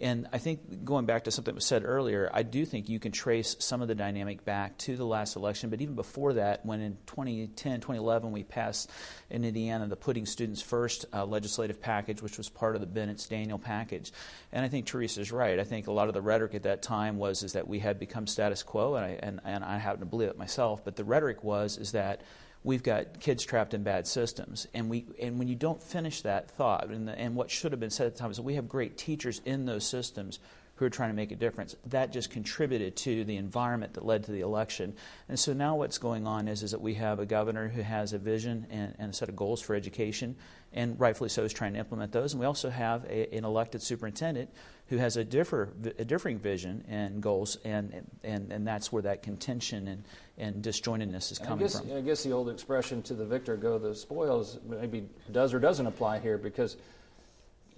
And 0.00 0.26
I 0.32 0.38
think 0.38 0.84
going 0.84 1.06
back 1.06 1.24
to 1.24 1.30
something 1.30 1.52
that 1.52 1.56
was 1.56 1.66
said 1.66 1.84
earlier, 1.84 2.30
I 2.32 2.42
do 2.42 2.64
think 2.64 2.88
you 2.88 2.98
can 2.98 3.12
trace 3.12 3.54
some 3.58 3.82
of 3.82 3.88
the 3.88 3.94
dynamic 3.94 4.44
back 4.44 4.76
to 4.78 4.96
the 4.96 5.04
last 5.04 5.36
election. 5.36 5.70
But 5.70 5.80
even 5.80 5.94
before 5.94 6.32
that, 6.34 6.64
when 6.66 6.80
in 6.80 6.96
2010, 7.06 7.80
2011, 7.80 8.32
we 8.32 8.42
passed 8.42 8.90
in 9.30 9.44
Indiana 9.44 9.86
the 9.86 9.96
Putting 9.96 10.26
Students 10.26 10.62
First 10.62 11.04
uh, 11.12 11.24
legislative 11.24 11.80
package, 11.80 12.22
which 12.22 12.38
was 12.38 12.48
part 12.48 12.74
of 12.74 12.80
the 12.80 12.86
Bennett 12.86 13.24
Daniel 13.28 13.58
package. 13.58 14.12
And 14.50 14.64
I 14.64 14.68
think 14.68 14.86
Teresa's 14.86 15.30
right. 15.30 15.58
I 15.58 15.64
think 15.64 15.86
a 15.86 15.92
lot 15.92 16.08
of 16.08 16.14
the 16.14 16.22
rhetoric 16.22 16.54
at 16.54 16.64
that 16.64 16.82
time 16.82 17.18
was 17.18 17.42
is 17.42 17.52
that 17.52 17.68
we 17.68 17.78
had 17.78 17.98
become 17.98 18.26
status 18.26 18.62
quo, 18.62 18.96
and 18.96 19.04
I, 19.04 19.18
and, 19.22 19.40
and 19.44 19.64
I 19.64 19.78
happen 19.78 20.00
to 20.00 20.06
believe 20.06 20.30
it 20.30 20.38
myself. 20.38 20.84
But 20.84 20.96
the 20.96 21.04
rhetoric 21.04 21.44
was 21.44 21.78
is 21.78 21.92
that 21.92 22.22
we've 22.64 22.82
got 22.82 23.20
kids 23.20 23.44
trapped 23.44 23.74
in 23.74 23.82
bad 23.82 24.06
systems. 24.06 24.66
And, 24.74 24.88
we, 24.88 25.06
and 25.20 25.38
when 25.38 25.48
you 25.48 25.56
don't 25.56 25.82
finish 25.82 26.22
that 26.22 26.50
thought, 26.50 26.88
and, 26.88 27.08
the, 27.08 27.18
and 27.18 27.34
what 27.34 27.50
should 27.50 27.72
have 27.72 27.80
been 27.80 27.90
said 27.90 28.06
at 28.06 28.14
the 28.14 28.18
time 28.20 28.30
is 28.30 28.40
we 28.40 28.54
have 28.54 28.68
great 28.68 28.96
teachers 28.96 29.40
in 29.44 29.66
those 29.66 29.86
systems 29.86 30.38
who 30.82 30.86
are 30.86 30.90
trying 30.90 31.10
to 31.10 31.14
make 31.14 31.30
a 31.30 31.36
difference. 31.36 31.76
That 31.86 32.12
just 32.12 32.30
contributed 32.30 32.96
to 32.96 33.22
the 33.22 33.36
environment 33.36 33.94
that 33.94 34.04
led 34.04 34.24
to 34.24 34.32
the 34.32 34.40
election. 34.40 34.94
And 35.28 35.38
so 35.38 35.52
now 35.52 35.76
what's 35.76 35.98
going 35.98 36.26
on 36.26 36.48
is, 36.48 36.64
is 36.64 36.72
that 36.72 36.80
we 36.80 36.94
have 36.94 37.20
a 37.20 37.26
governor 37.26 37.68
who 37.68 37.82
has 37.82 38.12
a 38.12 38.18
vision 38.18 38.66
and, 38.68 38.92
and 38.98 39.10
a 39.10 39.12
set 39.12 39.28
of 39.28 39.36
goals 39.36 39.62
for 39.62 39.76
education, 39.76 40.34
and 40.72 40.98
rightfully 40.98 41.28
so 41.28 41.44
is 41.44 41.52
trying 41.52 41.74
to 41.74 41.78
implement 41.78 42.10
those. 42.10 42.32
And 42.32 42.40
we 42.40 42.46
also 42.46 42.68
have 42.68 43.04
a, 43.04 43.32
an 43.32 43.44
elected 43.44 43.80
superintendent 43.80 44.50
who 44.88 44.96
has 44.96 45.16
a, 45.16 45.22
differ, 45.22 45.68
a 46.00 46.04
differing 46.04 46.40
vision 46.40 46.84
and 46.88 47.22
goals, 47.22 47.58
and, 47.64 48.04
and, 48.24 48.50
and 48.50 48.66
that's 48.66 48.90
where 48.90 49.02
that 49.02 49.22
contention 49.22 49.86
and, 49.86 50.04
and 50.36 50.64
disjointedness 50.64 51.30
is 51.30 51.38
coming 51.38 51.60
I 51.60 51.62
guess, 51.62 51.78
from. 51.78 51.96
I 51.96 52.00
guess 52.00 52.24
the 52.24 52.32
old 52.32 52.50
expression 52.50 53.02
to 53.02 53.14
the 53.14 53.24
victor 53.24 53.56
go 53.56 53.78
the 53.78 53.94
spoils 53.94 54.58
maybe 54.68 55.08
does 55.30 55.54
or 55.54 55.60
doesn't 55.60 55.86
apply 55.86 56.18
here 56.18 56.38
because 56.38 56.76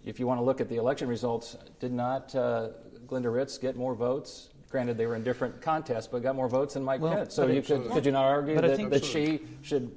if 0.05 0.21
you 0.21 0.27
want 0.27 0.41
to 0.41 0.45
look 0.45 0.61
at 0.61 0.69
the 0.69 0.77
election 0.77 1.09
results, 1.09 1.57
did 1.81 1.93
not 1.93 2.35
uh, 2.35 2.71
Glenda 3.07 3.33
Ritz 3.33 3.59
get 3.59 3.77
more 3.77 3.95
votes? 3.95 4.51
Granted, 4.71 4.99
they 4.99 5.07
were 5.07 5.15
in 5.15 5.23
different 5.23 5.61
contests, 5.63 6.09
but 6.09 6.23
got 6.23 6.35
more 6.35 6.49
votes 6.49 6.75
than 6.75 6.83
Mike 6.83 7.01
Well, 7.01 7.15
Pence. 7.15 7.35
So 7.35 7.47
you 7.47 7.63
could, 7.63 7.91
could 7.91 8.05
you 8.05 8.13
not 8.13 8.25
argue 8.25 8.61
that, 8.61 8.91
that 8.91 9.05
she 9.05 9.41
should 9.63 9.95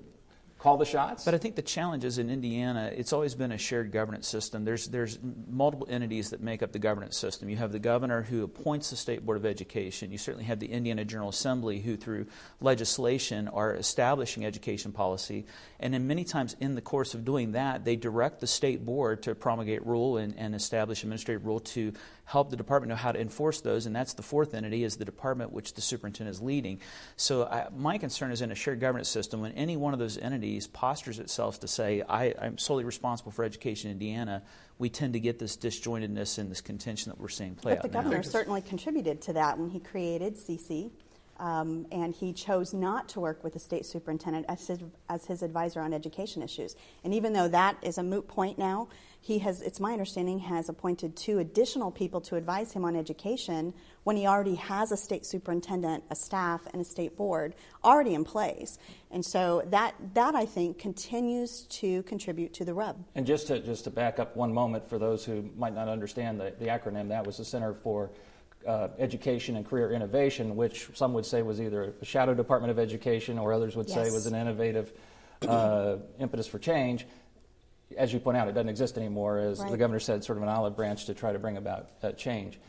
call 0.59 0.77
the 0.77 0.85
shots? 0.85 1.25
But 1.25 1.33
I 1.33 1.37
think 1.37 1.55
the 1.55 1.61
challenge 1.61 2.03
is 2.03 2.17
in 2.17 2.29
Indiana, 2.29 2.91
it's 2.93 3.13
always 3.13 3.35
been 3.35 3.51
a 3.51 3.57
shared 3.57 3.91
governance 3.91 4.27
system. 4.27 4.65
There's, 4.65 4.87
there's 4.87 5.19
multiple 5.49 5.87
entities 5.89 6.31
that 6.31 6.41
make 6.41 6.63
up 6.63 6.71
the 6.71 6.79
governance 6.79 7.17
system. 7.17 7.49
You 7.49 7.57
have 7.57 7.71
the 7.71 7.79
governor 7.79 8.23
who 8.23 8.43
appoints 8.43 8.89
the 8.89 8.95
State 8.95 9.25
Board 9.25 9.37
of 9.37 9.45
Education. 9.45 10.11
You 10.11 10.17
certainly 10.17 10.45
have 10.45 10.59
the 10.59 10.67
Indiana 10.67 11.05
General 11.05 11.29
Assembly 11.29 11.79
who, 11.79 11.95
through 11.95 12.27
legislation, 12.59 13.47
are 13.47 13.75
establishing 13.75 14.45
education 14.45 14.91
policy. 14.91 15.45
And 15.79 15.93
then 15.93 16.07
many 16.07 16.23
times 16.23 16.55
in 16.59 16.75
the 16.75 16.81
course 16.81 17.13
of 17.13 17.23
doing 17.23 17.51
that, 17.53 17.85
they 17.85 17.95
direct 17.95 18.39
the 18.39 18.47
State 18.47 18.85
Board 18.85 19.23
to 19.23 19.35
promulgate 19.35 19.85
rule 19.85 20.17
and, 20.17 20.33
and 20.37 20.55
establish 20.55 21.03
administrative 21.03 21.45
rule 21.45 21.59
to 21.59 21.93
help 22.27 22.49
the 22.49 22.57
department 22.57 22.89
know 22.89 22.95
how 22.95 23.13
to 23.13 23.19
enforce 23.19 23.61
those. 23.61 23.85
And 23.85 23.95
that's 23.95 24.13
the 24.13 24.21
fourth 24.21 24.53
entity 24.53 24.83
is 24.83 24.97
the 24.97 25.05
department 25.05 25.53
which 25.53 25.73
the 25.75 25.81
superintendent 25.81 26.35
is 26.35 26.41
leading. 26.41 26.81
So 27.15 27.45
I, 27.45 27.67
my 27.73 27.97
concern 27.97 28.31
is 28.31 28.41
in 28.41 28.51
a 28.51 28.55
shared 28.55 28.81
governance 28.81 29.07
system 29.07 29.39
when 29.39 29.53
any 29.53 29.77
one 29.77 29.93
of 29.93 29.99
those 29.99 30.17
entities 30.17 30.67
postures 30.67 31.19
itself 31.19 31.61
to 31.61 31.69
say, 31.69 32.03
I, 32.07 32.33
I'm 32.39 32.57
solely 32.57 32.83
responsible 32.83 33.31
for 33.31 33.45
education 33.45 33.89
in 33.89 33.95
Indiana, 33.95 34.43
we 34.77 34.89
tend 34.89 35.13
to 35.13 35.21
get 35.21 35.39
this 35.39 35.55
disjointedness 35.55 36.37
and 36.37 36.51
this 36.51 36.59
contention 36.59 37.11
that 37.11 37.19
we're 37.19 37.29
seeing 37.29 37.55
play 37.55 37.75
But 37.75 37.83
the 37.83 37.97
out 37.97 38.03
now. 38.03 38.09
governor 38.09 38.23
certainly 38.23 38.61
contributed 38.61 39.21
to 39.21 39.33
that 39.33 39.57
when 39.57 39.69
he 39.69 39.79
created 39.79 40.35
CC. 40.35 40.91
Um, 41.39 41.85
and 41.91 42.13
he 42.15 42.33
chose 42.33 42.73
not 42.73 43.09
to 43.09 43.19
work 43.19 43.43
with 43.43 43.53
the 43.53 43.59
state 43.59 43.85
superintendent 43.85 44.45
as 44.49 44.67
his, 44.67 44.79
as 45.07 45.25
his 45.25 45.43
advisor 45.43 45.81
on 45.81 45.93
education 45.93 46.41
issues. 46.41 46.75
And 47.03 47.13
even 47.13 47.33
though 47.33 47.47
that 47.47 47.77
is 47.81 47.97
a 47.97 48.03
moot 48.03 48.27
point 48.27 48.57
now, 48.57 48.89
he 49.19 49.39
has, 49.39 49.61
it's 49.61 49.79
my 49.79 49.91
understanding, 49.91 50.39
has 50.39 50.69
appointed 50.69 51.15
two 51.15 51.39
additional 51.39 51.91
people 51.91 52.21
to 52.21 52.35
advise 52.35 52.71
him 52.71 52.85
on 52.85 52.95
education 52.95 53.73
when 54.03 54.15
he 54.15 54.25
already 54.25 54.55
has 54.55 54.91
a 54.91 54.97
state 54.97 55.25
superintendent, 55.25 56.03
a 56.09 56.15
staff, 56.15 56.61
and 56.71 56.81
a 56.81 56.85
state 56.85 57.17
board 57.17 57.53
already 57.83 58.13
in 58.13 58.23
place. 58.23 58.79
And 59.11 59.25
so 59.25 59.63
that, 59.67 59.95
that 60.13 60.33
I 60.33 60.45
think 60.45 60.79
continues 60.79 61.63
to 61.63 62.03
contribute 62.03 62.53
to 62.53 62.65
the 62.65 62.73
rub. 62.73 63.03
And 63.15 63.25
just 63.25 63.47
to 63.47 63.59
just 63.59 63.83
to 63.83 63.89
back 63.89 64.19
up 64.19 64.35
one 64.35 64.53
moment 64.53 64.87
for 64.87 64.97
those 64.97 65.25
who 65.25 65.49
might 65.57 65.73
not 65.73 65.87
understand 65.89 66.39
the, 66.39 66.53
the 66.57 66.67
acronym, 66.67 67.09
that 67.09 67.25
was 67.25 67.37
the 67.37 67.45
Center 67.45 67.73
for 67.73 68.09
uh, 68.67 68.89
Education 68.99 69.55
and 69.55 69.65
Career 69.65 69.91
Innovation, 69.91 70.55
which 70.55 70.89
some 70.93 71.13
would 71.13 71.25
say 71.25 71.41
was 71.41 71.61
either 71.61 71.93
a 72.01 72.05
shadow 72.05 72.33
Department 72.33 72.71
of 72.71 72.77
Education, 72.79 73.37
or 73.39 73.53
others 73.53 73.75
would 73.75 73.89
say 73.89 74.11
was 74.11 74.25
an 74.27 74.35
innovative 74.35 74.91
uh, 75.47 75.97
impetus 76.19 76.47
for 76.47 76.59
change. 76.59 77.05
As 77.97 78.11
you 78.11 78.19
point 78.19 78.35
out, 78.37 78.47
it 78.49 78.51
doesn't 78.51 78.67
exist 78.69 78.97
anymore. 78.97 79.37
As 79.39 79.59
the 79.71 79.77
governor 79.77 79.99
said, 79.99 80.23
sort 80.23 80.37
of 80.37 80.43
an 80.43 80.49
olive 80.49 80.75
branch 80.75 81.05
to 81.05 81.13
try 81.13 81.31
to 81.31 81.39
bring 81.39 81.55
about 81.57 81.89
uh, 82.03 82.11
change. 82.11 82.59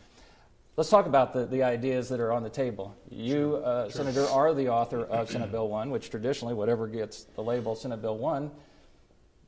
Let's 0.77 0.91
talk 0.91 1.07
about 1.07 1.33
the, 1.33 1.45
the 1.45 1.65
ideas 1.65 2.09
that 2.11 2.21
are 2.21 2.31
on 2.33 2.45
the 2.45 2.51
table. 2.51 2.95
You, 3.11 3.57
uh, 3.57 3.89
Senator, 3.91 4.25
are 4.27 4.55
the 4.55 4.69
author 4.69 5.05
of 5.05 5.29
Senate 5.29 5.51
Bill 5.51 5.69
1, 5.69 5.91
which 5.91 6.09
traditionally, 6.09 6.55
whatever 6.55 6.87
gets 6.87 7.25
the 7.35 7.43
label 7.43 7.75
Senate 7.75 8.01
Bill 8.01 8.17
1, 8.17 8.49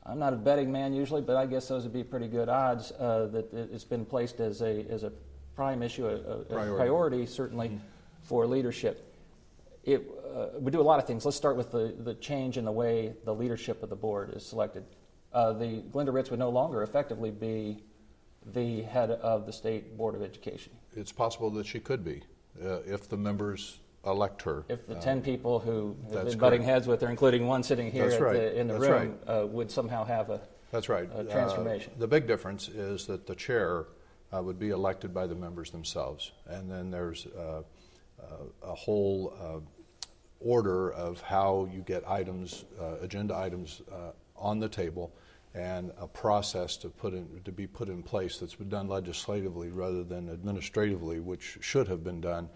I'm 0.06 0.18
not 0.18 0.32
a 0.32 0.36
betting 0.36 0.72
man 0.72 0.92
usually, 0.92 1.22
but 1.22 1.36
I 1.36 1.46
guess 1.46 1.68
those 1.68 1.84
would 1.84 1.92
be 1.92 2.02
pretty 2.02 2.26
good 2.26 2.48
odds 2.48 2.90
uh, 2.90 3.28
that 3.30 3.52
it- 3.54 3.70
it's 3.72 3.84
been 3.84 4.04
placed 4.04 4.40
as 4.40 4.60
a, 4.60 4.84
as 4.90 5.04
a 5.04 5.12
prime 5.54 5.82
issue, 5.82 6.06
a, 6.06 6.14
a- 6.14 6.44
Priority. 6.44 6.76
priority, 6.76 7.26
certainly 7.26 7.78
for 8.22 8.46
leadership. 8.46 9.06
It 9.84 10.06
uh, 10.34 10.58
would 10.58 10.72
do 10.72 10.80
a 10.80 10.82
lot 10.82 10.98
of 10.98 11.06
things. 11.06 11.24
Let's 11.24 11.36
start 11.36 11.56
with 11.56 11.72
the, 11.72 11.94
the 11.98 12.14
change 12.14 12.56
in 12.58 12.64
the 12.64 12.72
way 12.72 13.14
the 13.24 13.34
leadership 13.34 13.82
of 13.82 13.88
the 13.90 13.96
board 13.96 14.34
is 14.34 14.44
selected. 14.44 14.84
Uh, 15.32 15.52
the 15.52 15.82
Glenda 15.92 16.12
Ritz 16.12 16.30
would 16.30 16.38
no 16.38 16.50
longer 16.50 16.82
effectively 16.82 17.30
be 17.30 17.82
the 18.52 18.82
head 18.82 19.10
of 19.10 19.46
the 19.46 19.52
State 19.52 19.96
Board 19.96 20.14
of 20.14 20.22
Education. 20.22 20.72
It's 20.96 21.12
possible 21.12 21.50
that 21.50 21.66
she 21.66 21.78
could 21.80 22.04
be, 22.04 22.22
uh, 22.62 22.80
if 22.86 23.08
the 23.08 23.16
members 23.16 23.78
elect 24.06 24.42
her. 24.42 24.64
If 24.68 24.86
the 24.86 24.96
Uh, 24.96 25.00
10 25.00 25.22
people 25.22 25.58
who 25.60 25.94
have 26.12 26.26
been 26.26 26.38
butting 26.38 26.60
correct. 26.60 26.64
heads 26.64 26.86
with 26.86 27.00
her, 27.02 27.08
including 27.10 27.46
one 27.46 27.62
sitting 27.62 27.90
here 27.90 28.18
right. 28.20 28.32
the, 28.34 28.58
in 28.58 28.66
the 28.68 28.78
That's 28.78 28.88
room, 28.90 29.18
uh, 29.26 29.46
would 29.46 29.70
somehow 29.70 30.04
have 30.04 30.30
a, 30.30 30.40
That's 30.72 30.88
right. 30.88 31.08
a 31.14 31.18
Uh, 31.20 31.22
transformation. 31.24 31.92
the 31.98 32.08
big 32.08 32.26
difference 32.26 32.68
is 32.68 33.06
that 33.06 33.26
the 33.26 33.34
chair 33.34 33.86
uh, 34.32 34.42
would 34.42 34.58
be 34.58 34.70
elected 34.70 35.12
by 35.12 35.26
the 35.26 35.34
members 35.34 35.70
themselves, 35.70 36.32
and 36.46 36.70
then 36.70 36.90
there's 36.90 37.26
uh, 37.26 37.62
uh, 38.20 38.24
a 38.62 38.74
whole 38.74 39.32
uh, 39.40 39.60
order 40.40 40.92
of 40.92 41.20
how 41.20 41.68
you 41.72 41.80
get 41.80 42.08
items, 42.08 42.64
uh, 42.80 42.96
agenda 43.00 43.36
items, 43.36 43.82
on 44.36 44.58
the 44.58 44.68
table, 44.68 45.12
and 45.54 45.92
a 45.98 46.06
process 46.06 46.78
to 46.78 46.88
put 46.88 47.12
in 47.12 47.28
to 47.44 47.52
be 47.52 47.66
put 47.66 47.88
in 47.88 48.02
place 48.02 48.38
that's 48.38 48.54
been 48.54 48.68
done 48.68 48.88
legislatively 48.88 49.70
rather 49.70 50.02
than 50.02 50.30
administratively, 50.30 51.20
which 51.20 51.58
should 51.60 51.88
have 51.88 52.02
been 52.02 52.20
done. 52.20 52.48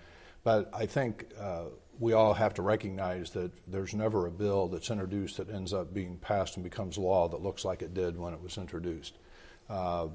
But 0.44 0.70
I 0.74 0.86
think 0.86 1.26
uh, 1.38 1.64
we 1.98 2.12
all 2.12 2.34
have 2.34 2.54
to 2.54 2.62
recognize 2.62 3.30
that 3.30 3.50
there's 3.66 3.94
never 3.94 4.26
a 4.26 4.30
bill 4.30 4.68
that's 4.68 4.90
introduced 4.90 5.38
that 5.38 5.50
ends 5.50 5.72
up 5.72 5.92
being 5.92 6.18
passed 6.18 6.56
and 6.56 6.64
becomes 6.64 6.98
law 6.98 7.28
that 7.28 7.40
looks 7.40 7.64
like 7.64 7.82
it 7.82 7.94
did 7.94 8.18
when 8.18 8.34
it 8.34 8.42
was 8.42 8.58
introduced. 8.58 9.14
Uh, 9.68 10.08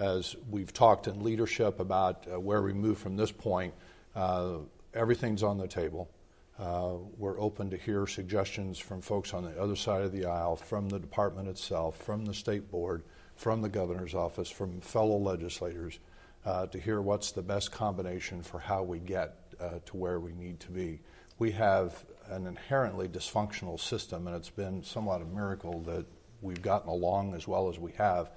as 0.00 0.34
we've 0.48 0.72
talked 0.72 1.06
in 1.06 1.22
leadership 1.22 1.78
about 1.78 2.26
uh, 2.32 2.40
where 2.40 2.62
we 2.62 2.72
move 2.72 2.98
from 2.98 3.16
this 3.16 3.30
point, 3.30 3.74
uh, 4.16 4.54
everything's 4.94 5.42
on 5.42 5.58
the 5.58 5.68
table. 5.68 6.10
Uh, 6.58 6.94
we're 7.18 7.38
open 7.40 7.70
to 7.70 7.76
hear 7.76 8.06
suggestions 8.06 8.78
from 8.78 9.00
folks 9.00 9.32
on 9.34 9.44
the 9.44 9.60
other 9.60 9.76
side 9.76 10.02
of 10.02 10.12
the 10.12 10.24
aisle, 10.24 10.56
from 10.56 10.88
the 10.88 10.98
department 10.98 11.48
itself, 11.48 11.96
from 12.02 12.24
the 12.24 12.34
state 12.34 12.70
board, 12.70 13.02
from 13.36 13.62
the 13.62 13.68
governor's 13.68 14.14
office, 14.14 14.50
from 14.50 14.80
fellow 14.80 15.16
legislators, 15.16 15.98
uh, 16.44 16.66
to 16.66 16.78
hear 16.78 17.00
what's 17.00 17.32
the 17.32 17.42
best 17.42 17.70
combination 17.70 18.42
for 18.42 18.58
how 18.58 18.82
we 18.82 18.98
get 18.98 19.36
uh, 19.60 19.78
to 19.84 19.96
where 19.96 20.18
we 20.18 20.32
need 20.32 20.58
to 20.60 20.70
be. 20.70 21.00
We 21.38 21.50
have 21.52 22.04
an 22.30 22.46
inherently 22.46 23.08
dysfunctional 23.08 23.78
system, 23.78 24.26
and 24.26 24.36
it's 24.36 24.50
been 24.50 24.82
somewhat 24.82 25.20
a 25.20 25.26
miracle 25.26 25.80
that 25.82 26.06
we've 26.42 26.62
gotten 26.62 26.88
along 26.88 27.34
as 27.34 27.46
well 27.46 27.68
as 27.68 27.78
we 27.78 27.92
have. 27.92 28.30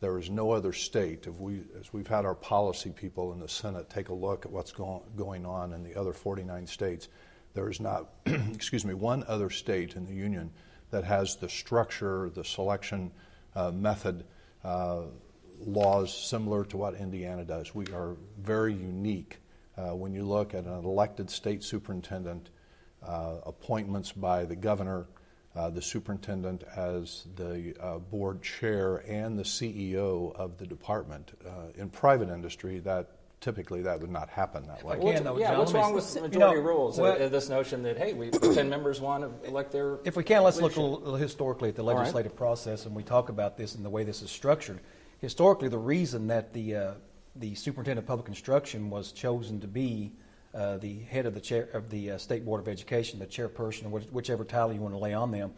There 0.00 0.18
is 0.18 0.30
no 0.30 0.52
other 0.52 0.72
state, 0.72 1.26
if 1.26 1.34
we, 1.40 1.62
as 1.78 1.92
we've 1.92 2.06
had 2.06 2.24
our 2.24 2.34
policy 2.34 2.90
people 2.90 3.32
in 3.32 3.40
the 3.40 3.48
Senate 3.48 3.90
take 3.90 4.10
a 4.10 4.14
look 4.14 4.46
at 4.46 4.52
what's 4.52 4.70
go- 4.70 5.02
going 5.16 5.44
on 5.44 5.72
in 5.72 5.82
the 5.82 5.96
other 5.96 6.12
49 6.12 6.66
states, 6.66 7.08
there 7.54 7.68
is 7.68 7.80
not, 7.80 8.08
excuse 8.26 8.84
me, 8.84 8.94
one 8.94 9.24
other 9.26 9.50
state 9.50 9.96
in 9.96 10.06
the 10.06 10.14
union 10.14 10.50
that 10.90 11.04
has 11.04 11.36
the 11.36 11.48
structure, 11.48 12.30
the 12.30 12.44
selection 12.44 13.10
uh, 13.56 13.72
method, 13.72 14.24
uh, 14.62 15.02
laws 15.60 16.16
similar 16.16 16.64
to 16.66 16.76
what 16.76 16.94
Indiana 16.94 17.44
does. 17.44 17.74
We 17.74 17.86
are 17.88 18.16
very 18.40 18.74
unique 18.74 19.38
uh, 19.76 19.94
when 19.94 20.12
you 20.12 20.24
look 20.24 20.54
at 20.54 20.64
an 20.64 20.84
elected 20.84 21.30
state 21.30 21.62
superintendent, 21.62 22.50
uh, 23.02 23.36
appointments 23.46 24.12
by 24.12 24.44
the 24.44 24.56
governor, 24.56 25.06
uh, 25.58 25.68
the 25.70 25.82
superintendent 25.82 26.62
as 26.76 27.26
the 27.34 27.74
uh, 27.80 27.98
board 27.98 28.40
chair, 28.42 28.98
and 29.08 29.36
the 29.36 29.42
CEO 29.42 30.32
of 30.36 30.56
the 30.56 30.66
department. 30.66 31.32
Uh, 31.44 31.50
in 31.74 31.90
private 31.90 32.28
industry, 32.28 32.78
that 32.78 33.08
typically 33.40 33.82
that 33.82 34.00
would 34.00 34.10
not 34.10 34.28
happen 34.28 34.64
that 34.68 34.84
way. 34.84 34.98
can, 35.00 35.24
though, 35.24 35.36
yeah, 35.36 35.50
Jon, 35.50 35.58
what's 35.58 35.72
wrong 35.72 35.94
with 35.94 36.14
you 36.14 36.22
majority 36.22 36.60
know, 36.60 36.66
rules? 36.66 36.98
well- 36.98 37.20
Uh, 37.20 37.28
this 37.28 37.48
notion 37.48 37.82
that, 37.82 37.96
hey, 37.96 38.12
we 38.12 38.30
10 38.30 38.68
members 38.68 39.00
want 39.00 39.24
to 39.42 39.48
elect 39.48 39.72
their. 39.72 39.98
If 40.04 40.16
we 40.16 40.22
can, 40.22 40.44
let's 40.44 40.60
look 40.60 40.76
a 40.76 40.80
leadership. 40.80 41.04
little 41.04 41.16
historically 41.16 41.68
at 41.70 41.74
the 41.74 41.82
All 41.82 41.88
right. 41.88 41.98
legislative 41.98 42.36
process, 42.36 42.86
and 42.86 42.94
we 42.94 43.02
talk 43.02 43.28
about 43.28 43.56
this 43.56 43.74
and 43.74 43.84
the 43.84 43.90
way 43.90 44.04
this 44.04 44.22
is 44.22 44.30
structured. 44.30 44.78
Historically, 45.20 45.68
the 45.68 45.78
reason 45.78 46.28
that 46.28 46.52
the 46.52 46.76
uh, 46.76 46.92
the 47.34 47.54
superintendent 47.56 48.04
of 48.04 48.06
public 48.06 48.28
instruction 48.28 48.90
was 48.90 49.10
chosen 49.12 49.60
to 49.60 49.66
be 49.68 50.12
uh, 50.54 50.78
the 50.78 50.98
head 51.00 51.26
of 51.26 51.34
the 51.34 51.40
chair 51.40 51.68
of 51.72 51.90
the 51.90 52.12
uh, 52.12 52.18
state 52.18 52.44
board 52.44 52.60
of 52.60 52.68
education, 52.68 53.18
the 53.18 53.26
chairperson, 53.26 53.90
or 53.90 54.00
whichever 54.12 54.44
title 54.44 54.72
you 54.72 54.80
want 54.80 54.94
to 54.94 54.98
lay 54.98 55.14
on 55.14 55.30
them, 55.30 55.52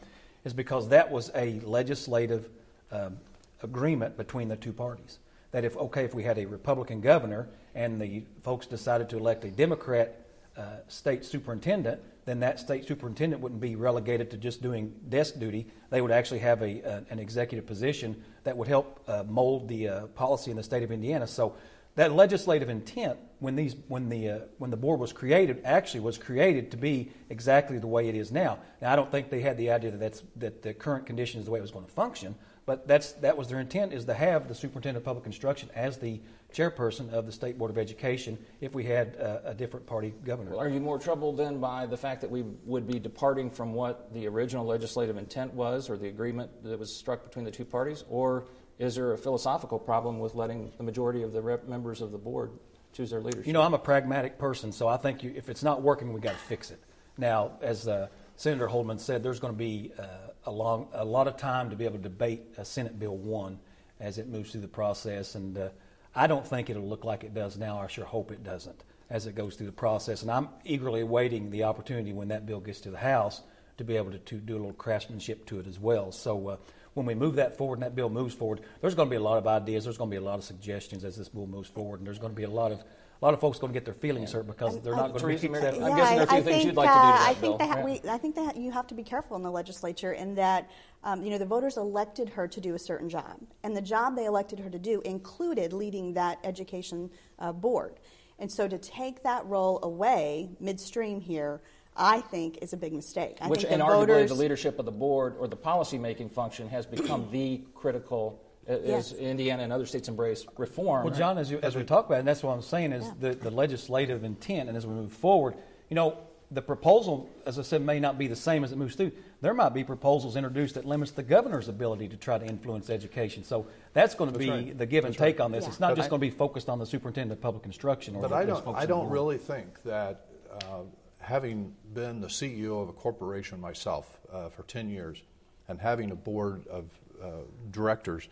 is 0.45 0.53
because 0.53 0.89
that 0.89 1.11
was 1.11 1.31
a 1.35 1.61
legislative 1.61 2.49
um, 2.91 3.19
agreement 3.63 4.17
between 4.17 4.49
the 4.49 4.57
two 4.57 4.73
parties. 4.73 5.19
That 5.53 5.65
if 5.65 5.77
okay, 5.77 6.05
if 6.05 6.15
we 6.15 6.23
had 6.23 6.39
a 6.39 6.47
Republican 6.47 7.01
governor 7.01 7.49
and 7.75 8.01
the 8.01 8.23
folks 8.43 8.67
decided 8.67 9.09
to 9.11 9.19
elect 9.19 9.45
a 9.45 9.51
Democrat 9.51 10.27
uh, 10.57 10.63
state 10.89 11.25
superintendent, 11.25 12.01
then 12.25 12.41
that 12.41 12.61
state 12.61 12.87
superintendent 12.87 13.41
wouldn't 13.43 13.61
be 13.61 13.77
relegated 13.77 14.31
to 14.31 14.37
just 14.37 14.63
doing 14.63 14.93
desk 15.09 15.39
duty. 15.39 15.67
They 15.91 16.01
would 16.01 16.13
actually 16.13 16.41
have 16.41 16.63
a, 16.63 16.81
a 16.83 17.05
an 17.11 17.19
executive 17.19 17.67
position 17.67 18.23
that 18.45 18.57
would 18.57 18.69
help 18.69 19.01
uh, 19.09 19.25
mold 19.29 19.69
the 19.69 19.89
uh, 19.89 20.07
policy 20.09 20.51
in 20.51 20.57
the 20.57 20.63
state 20.63 20.83
of 20.83 20.93
Indiana. 20.93 21.27
So 21.27 21.55
that 21.97 22.13
legislative 22.13 22.69
intent 22.69 23.19
when 23.41 23.57
these 23.57 23.75
when 23.89 24.09
the 24.09 24.29
uh, 24.29 24.39
when 24.59 24.71
the 24.71 24.77
board 24.77 25.01
was 25.01 25.13
created 25.13 25.61
actually 25.65 26.01
was 26.01 26.19
created 26.19 26.71
to 26.71 26.77
be 26.77 27.11
exactly 27.31 27.79
the 27.79 27.87
way 27.87 28.09
it 28.09 28.15
is 28.15 28.31
now. 28.31 28.59
Now 28.81 28.93
I 28.93 28.97
don't 28.97 29.11
think 29.11 29.31
they 29.31 29.41
had 29.41 29.57
the 29.57 29.71
idea 29.71 29.91
that 29.91 30.01
that's 30.01 30.23
that 30.37 30.63
the 30.63 30.75
current 30.75 31.07
condition 31.07 31.41
is 31.41 31.47
the 31.47 31.51
way 31.51 31.59
it 31.59 31.63
was 31.63 31.71
going 31.71 31.87
to 31.87 31.91
function, 31.91 32.35
but 32.67 32.87
that's 32.87 33.13
that 33.13 33.37
was 33.37 33.49
their 33.49 33.61
intent 33.61 33.93
is 33.93 34.05
to 34.05 34.15
have 34.15 34.47
the 34.47 34.55
superintendent 34.55 34.99
of 34.99 35.05
public 35.05 35.27
instruction 35.27 35.69
as 35.75 35.99
the 35.99 36.21
chairperson 36.53 37.13
of 37.13 37.27
the 37.27 37.33
state 37.33 37.57
board 37.57 37.71
of 37.71 37.79
education 37.79 38.39
if 38.61 38.75
we 38.75 38.85
had 38.85 39.17
uh, 39.17 39.39
a 39.45 39.55
different 39.55 39.87
party 39.87 40.13
governor. 40.25 40.51
Well, 40.51 40.61
are 40.61 40.69
you 40.69 40.81
more 40.81 40.99
troubled 40.99 41.37
then 41.37 41.61
by 41.61 41.87
the 41.87 41.97
fact 41.97 42.21
that 42.23 42.31
we 42.31 42.43
would 42.65 42.87
be 42.87 42.99
departing 42.99 43.51
from 43.51 43.73
what 43.73 44.13
the 44.13 44.27
original 44.27 44.67
legislative 44.67 45.17
intent 45.17 45.55
was 45.55 45.89
or 45.89 45.97
the 45.97 46.09
agreement 46.09 46.51
that 46.65 46.79
was 46.79 46.95
struck 46.95 47.25
between 47.25 47.45
the 47.45 47.51
two 47.51 47.65
parties, 47.65 48.05
or 48.11 48.45
is 48.81 48.95
there 48.95 49.13
a 49.13 49.19
philosophical 49.19 49.79
problem 49.79 50.19
with 50.19 50.35
letting 50.35 50.73
the 50.79 50.83
majority 50.83 51.23
of 51.23 51.33
the 51.33 51.43
rep- 51.43 51.69
members 51.69 52.01
of 52.01 52.13
the 52.13 52.19
board 52.19 52.51
choose 52.95 53.11
their 53.11 53.21
leadership? 53.21 53.47
You 53.47 53.53
know, 53.53 53.61
I'm 53.61 53.75
a 53.75 53.79
pragmatic 53.79 54.39
person, 54.39 54.73
so 54.73 54.89
I 54.89 54.97
think 54.97 55.23
you, 55.23 55.33
if 55.37 55.51
it's 55.51 55.63
not 55.63 55.83
working, 55.83 56.15
we 56.15 56.21
got 56.21 56.33
to 56.33 56.39
fix 56.39 56.71
it. 56.71 56.83
Now, 57.19 57.53
as 57.61 57.87
uh, 57.87 58.09
Senator 58.37 58.67
Holdman 58.67 58.99
said, 58.99 59.23
there's 59.23 59.39
going 59.39 59.53
to 59.53 59.59
be 59.59 59.93
uh, 59.99 60.05
a, 60.47 60.51
long, 60.51 60.89
a 60.95 61.05
lot 61.05 61.29
of 61.29 61.37
time 61.37 61.69
to 61.69 61.77
be 61.77 61.85
able 61.85 61.99
to 61.99 62.03
debate 62.03 62.43
Senate 62.63 62.99
Bill 62.99 63.15
1 63.15 63.59
as 64.01 64.17
it 64.17 64.29
moves 64.29 64.53
through 64.53 64.63
the 64.63 64.69
process, 64.69 65.35
and 65.35 65.59
uh, 65.59 65.69
I 66.15 66.27
don't 66.27 66.47
think 66.47 66.71
it'll 66.71 66.89
look 66.89 67.05
like 67.05 67.23
it 67.23 67.35
does 67.35 67.59
now. 67.59 67.79
I 67.79 67.87
sure 67.87 68.07
hope 68.07 68.33
it 68.33 68.43
doesn't 68.43 68.83
as 69.11 69.27
it 69.27 69.35
goes 69.35 69.57
through 69.57 69.67
the 69.67 69.73
process. 69.73 70.23
And 70.23 70.31
I'm 70.31 70.49
eagerly 70.65 71.01
awaiting 71.01 71.51
the 71.51 71.65
opportunity 71.65 72.13
when 72.13 72.29
that 72.29 72.47
bill 72.47 72.61
gets 72.61 72.81
to 72.83 72.91
the 72.91 72.99
House 72.99 73.43
to 73.77 73.85
be 73.85 73.97
able 73.97 74.13
to, 74.13 74.19
to 74.19 74.37
do 74.37 74.55
a 74.55 74.59
little 74.59 74.73
craftsmanship 74.73 75.47
to 75.47 75.59
it 75.59 75.67
as 75.67 75.79
well. 75.79 76.13
So 76.13 76.49
uh, 76.49 76.57
when 76.95 77.07
we 77.07 77.15
move 77.15 77.37
that 77.37 77.57
forward 77.57 77.77
and 77.77 77.83
that 77.83 77.95
bill 77.95 78.11
moves 78.11 78.35
forward, 78.35 78.61
there's 78.81 78.95
going 78.95 79.09
to 79.09 79.11
be 79.11 79.17
a 79.17 79.23
lot 79.23 79.39
of 79.39 79.47
ideas. 79.47 79.85
There's 79.85 79.99
going 79.99 80.11
to 80.11 80.15
be 80.15 80.19
a 80.19 80.25
lot 80.25 80.39
of 80.39 80.45
suggestions 80.45 81.05
as 81.05 81.17
this 81.17 81.29
bill 81.29 81.47
moves 81.47 81.69
forward, 81.69 82.01
and 82.01 82.07
there's 82.07 82.19
going 82.19 82.33
to 82.33 82.37
be 82.37 82.45
a 82.45 82.51
lot 82.51 82.73
of 82.73 82.81
a 82.81 83.25
lot 83.25 83.35
of 83.35 83.41
folks 83.41 83.59
going 83.59 83.71
to 83.71 83.77
get 83.77 83.85
their 83.85 83.95
feelings 83.95 84.33
hurt 84.33 84.47
because 84.47 84.81
they're 84.81 84.97
not 84.97 85.13
going 85.13 85.21
to 85.21 85.49
be 85.49 85.55
accepted. 85.55 85.83
I'm 85.83 85.95
guessing 85.95 86.17
there 86.17 86.21
are 86.21 86.23
a 86.23 86.27
few 86.27 86.43
things 86.43 86.45
think, 86.45 86.65
you'd 86.65 86.77
like 86.77 86.89
to 86.89 86.95
do 86.95 87.01
to 87.01 87.07
uh, 87.07 87.13
that 87.13 87.29
I 87.29 87.35
think 87.35 87.59
bill. 87.59 87.69
that 87.69 87.85
we, 87.85 88.01
I 88.09 88.17
think 88.17 88.35
that 88.37 88.57
you 88.57 88.71
have 88.73 88.87
to 88.87 88.95
be 88.95 89.03
careful 89.03 89.37
in 89.37 89.43
the 89.43 89.51
legislature 89.51 90.13
in 90.13 90.35
that 90.37 90.71
um, 91.05 91.23
you 91.23 91.31
know 91.31 91.37
the 91.37 91.45
voters 91.45 91.77
elected 91.77 92.31
her 92.31 92.49
to 92.49 92.61
do 92.61 92.75
a 92.75 92.79
certain 92.79 93.11
job, 93.11 93.39
and 93.63 93.77
the 93.77 93.83
job 93.83 94.17
they 94.17 94.25
elected 94.25 94.59
her 94.59 94.71
to 94.71 94.79
do 94.79 95.03
included 95.03 95.73
leading 95.75 96.15
that 96.15 96.39
education 96.45 97.11
uh, 97.39 97.53
board. 97.53 98.01
And 98.39 98.51
so 98.51 98.67
to 98.67 98.79
take 98.79 99.23
that 99.23 99.45
role 99.45 99.81
away 99.83 100.49
midstream 100.61 101.21
here, 101.21 101.61
I 101.97 102.21
think 102.21 102.59
is 102.63 102.73
a 102.73 102.77
big 102.77 102.93
mistake. 102.93 103.37
I 103.41 103.49
Which, 103.49 103.63
think 103.63 103.73
and 103.73 103.81
the 103.81 103.87
arguably, 103.87 104.07
voters, 104.07 104.31
the 104.31 104.37
leadership 104.37 104.79
of 104.79 104.85
the 104.87 104.93
board 104.93 105.35
or 105.39 105.49
the 105.49 105.57
policy-making 105.57 106.31
function 106.31 106.69
has 106.69 106.87
become 106.87 107.29
the 107.31 107.63
critical, 107.75 108.41
uh, 108.69 108.77
Yes. 108.83 109.13
as 109.13 109.19
Indiana 109.19 109.63
and 109.65 109.73
other 109.73 109.87
states 109.87 110.09
embrace 110.09 110.47
reform. 110.57 111.05
Well, 111.05 111.15
Jon, 111.15 111.37
as, 111.37 111.51
you, 111.51 111.59
as 111.63 111.77
we 111.77 111.83
talk 111.85 112.07
about 112.07 112.17
it, 112.17 112.19
and 112.21 112.29
that's 112.29 112.43
what 112.43 112.53
I'm 112.53 112.63
saying 112.63 112.93
is 112.93 113.05
the, 113.21 113.35
the 113.35 113.51
legislative 113.51 114.25
intent, 114.25 114.69
and 114.69 114.79
as 114.79 114.87
we 114.87 114.95
move 114.95 115.13
forward, 115.13 115.55
you 115.89 115.95
know, 115.97 116.17
the 116.53 116.63
proposal, 116.63 117.29
as 117.47 117.59
I 117.61 117.63
said, 117.63 117.81
may 117.83 118.01
not 118.01 118.19
be 118.19 118.27
the 118.27 118.35
same 118.35 118.65
as 118.65 118.73
it 118.73 118.79
moves 118.79 118.97
through. 118.97 119.13
There 119.41 119.55
might 119.55 119.69
be 119.73 119.85
proposals 119.85 120.35
introduced 120.37 120.75
that 120.75 120.85
limits 120.85 121.13
the 121.13 121.23
governor's 121.23 121.69
ability 121.69 122.09
to 122.09 122.17
try 122.17 122.39
to 122.39 122.45
influence 122.45 122.91
education. 122.91 123.45
So 123.45 123.67
that's 123.93 124.15
going 124.17 124.33
to 124.33 124.39
That's 124.39 124.47
be 124.47 124.51
right. 124.51 124.79
the 124.79 124.85
give 124.87 125.05
and 125.05 125.15
That's 125.15 125.21
right. 125.21 125.27
take 125.29 125.41
on 125.41 125.53
this. 125.53 125.63
Yeah. 125.65 125.71
It's 125.71 125.81
not 125.81 125.91
But 125.91 125.97
just 125.97 126.07
I- 126.07 126.11
going 126.11 126.21
to 126.23 126.27
be 126.27 126.31
focused 126.37 126.69
on 126.69 126.79
the 126.81 126.87
superintendent 126.87 127.39
of 127.39 127.41
public 127.43 127.67
instruction. 127.67 128.17
Or 128.17 128.23
But 128.23 128.33
I 128.33 128.45
just 128.47 128.65
don't, 128.65 128.77
I 128.77 128.85
don't 128.87 129.09
really 129.11 129.39
think 129.39 129.81
that, 129.85 130.27
uh, 130.63 130.81
having 131.21 131.75
been 131.95 132.21
the 132.21 132.29
CEO 132.29 132.83
of 132.83 132.89
a 132.89 132.93
corporation 132.93 133.61
myself 133.61 134.19
uh, 134.33 134.49
for 134.49 134.63
10 134.65 134.89
years 134.91 135.23
and 135.69 135.81
having 135.81 136.11
a 136.11 136.15
board 136.15 136.67
of 136.69 136.91
uh, 137.23 137.27
directors 137.71 138.29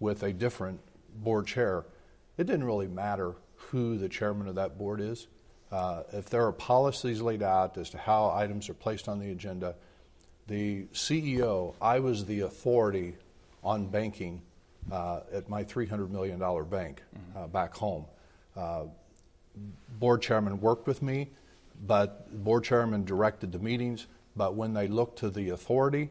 with 0.00 0.22
a 0.22 0.32
different 0.32 0.80
board 1.16 1.46
chair, 1.46 1.84
it 2.36 2.46
didn't 2.46 2.64
really 2.64 2.86
matter 2.86 3.34
who 3.56 3.98
the 3.98 4.08
chairman 4.08 4.46
of 4.48 4.54
that 4.54 4.78
board 4.78 5.00
is. 5.00 5.26
Uh, 5.70 6.02
if 6.12 6.30
there 6.30 6.46
are 6.46 6.52
policies 6.52 7.20
laid 7.20 7.42
out 7.42 7.76
as 7.76 7.90
to 7.90 7.98
how 7.98 8.30
items 8.30 8.68
are 8.68 8.74
placed 8.74 9.08
on 9.08 9.18
the 9.18 9.30
agenda, 9.30 9.74
the 10.46 10.84
CEO, 10.94 11.74
I 11.80 11.98
was 11.98 12.24
the 12.24 12.40
authority 12.40 13.14
on 13.62 13.86
banking 13.88 14.40
uh, 14.90 15.20
at 15.32 15.48
my 15.48 15.64
$300 15.64 16.08
million 16.08 16.38
bank 16.64 17.02
uh, 17.36 17.46
back 17.48 17.74
home. 17.74 18.06
Uh, 18.56 18.84
board 19.98 20.22
chairman 20.22 20.60
worked 20.60 20.86
with 20.86 21.02
me, 21.02 21.28
but 21.86 22.30
the 22.30 22.38
board 22.38 22.64
chairman 22.64 23.04
directed 23.04 23.52
the 23.52 23.58
meetings. 23.58 24.06
But 24.36 24.54
when 24.54 24.72
they 24.72 24.86
looked 24.86 25.18
to 25.20 25.30
the 25.30 25.50
authority 25.50 26.10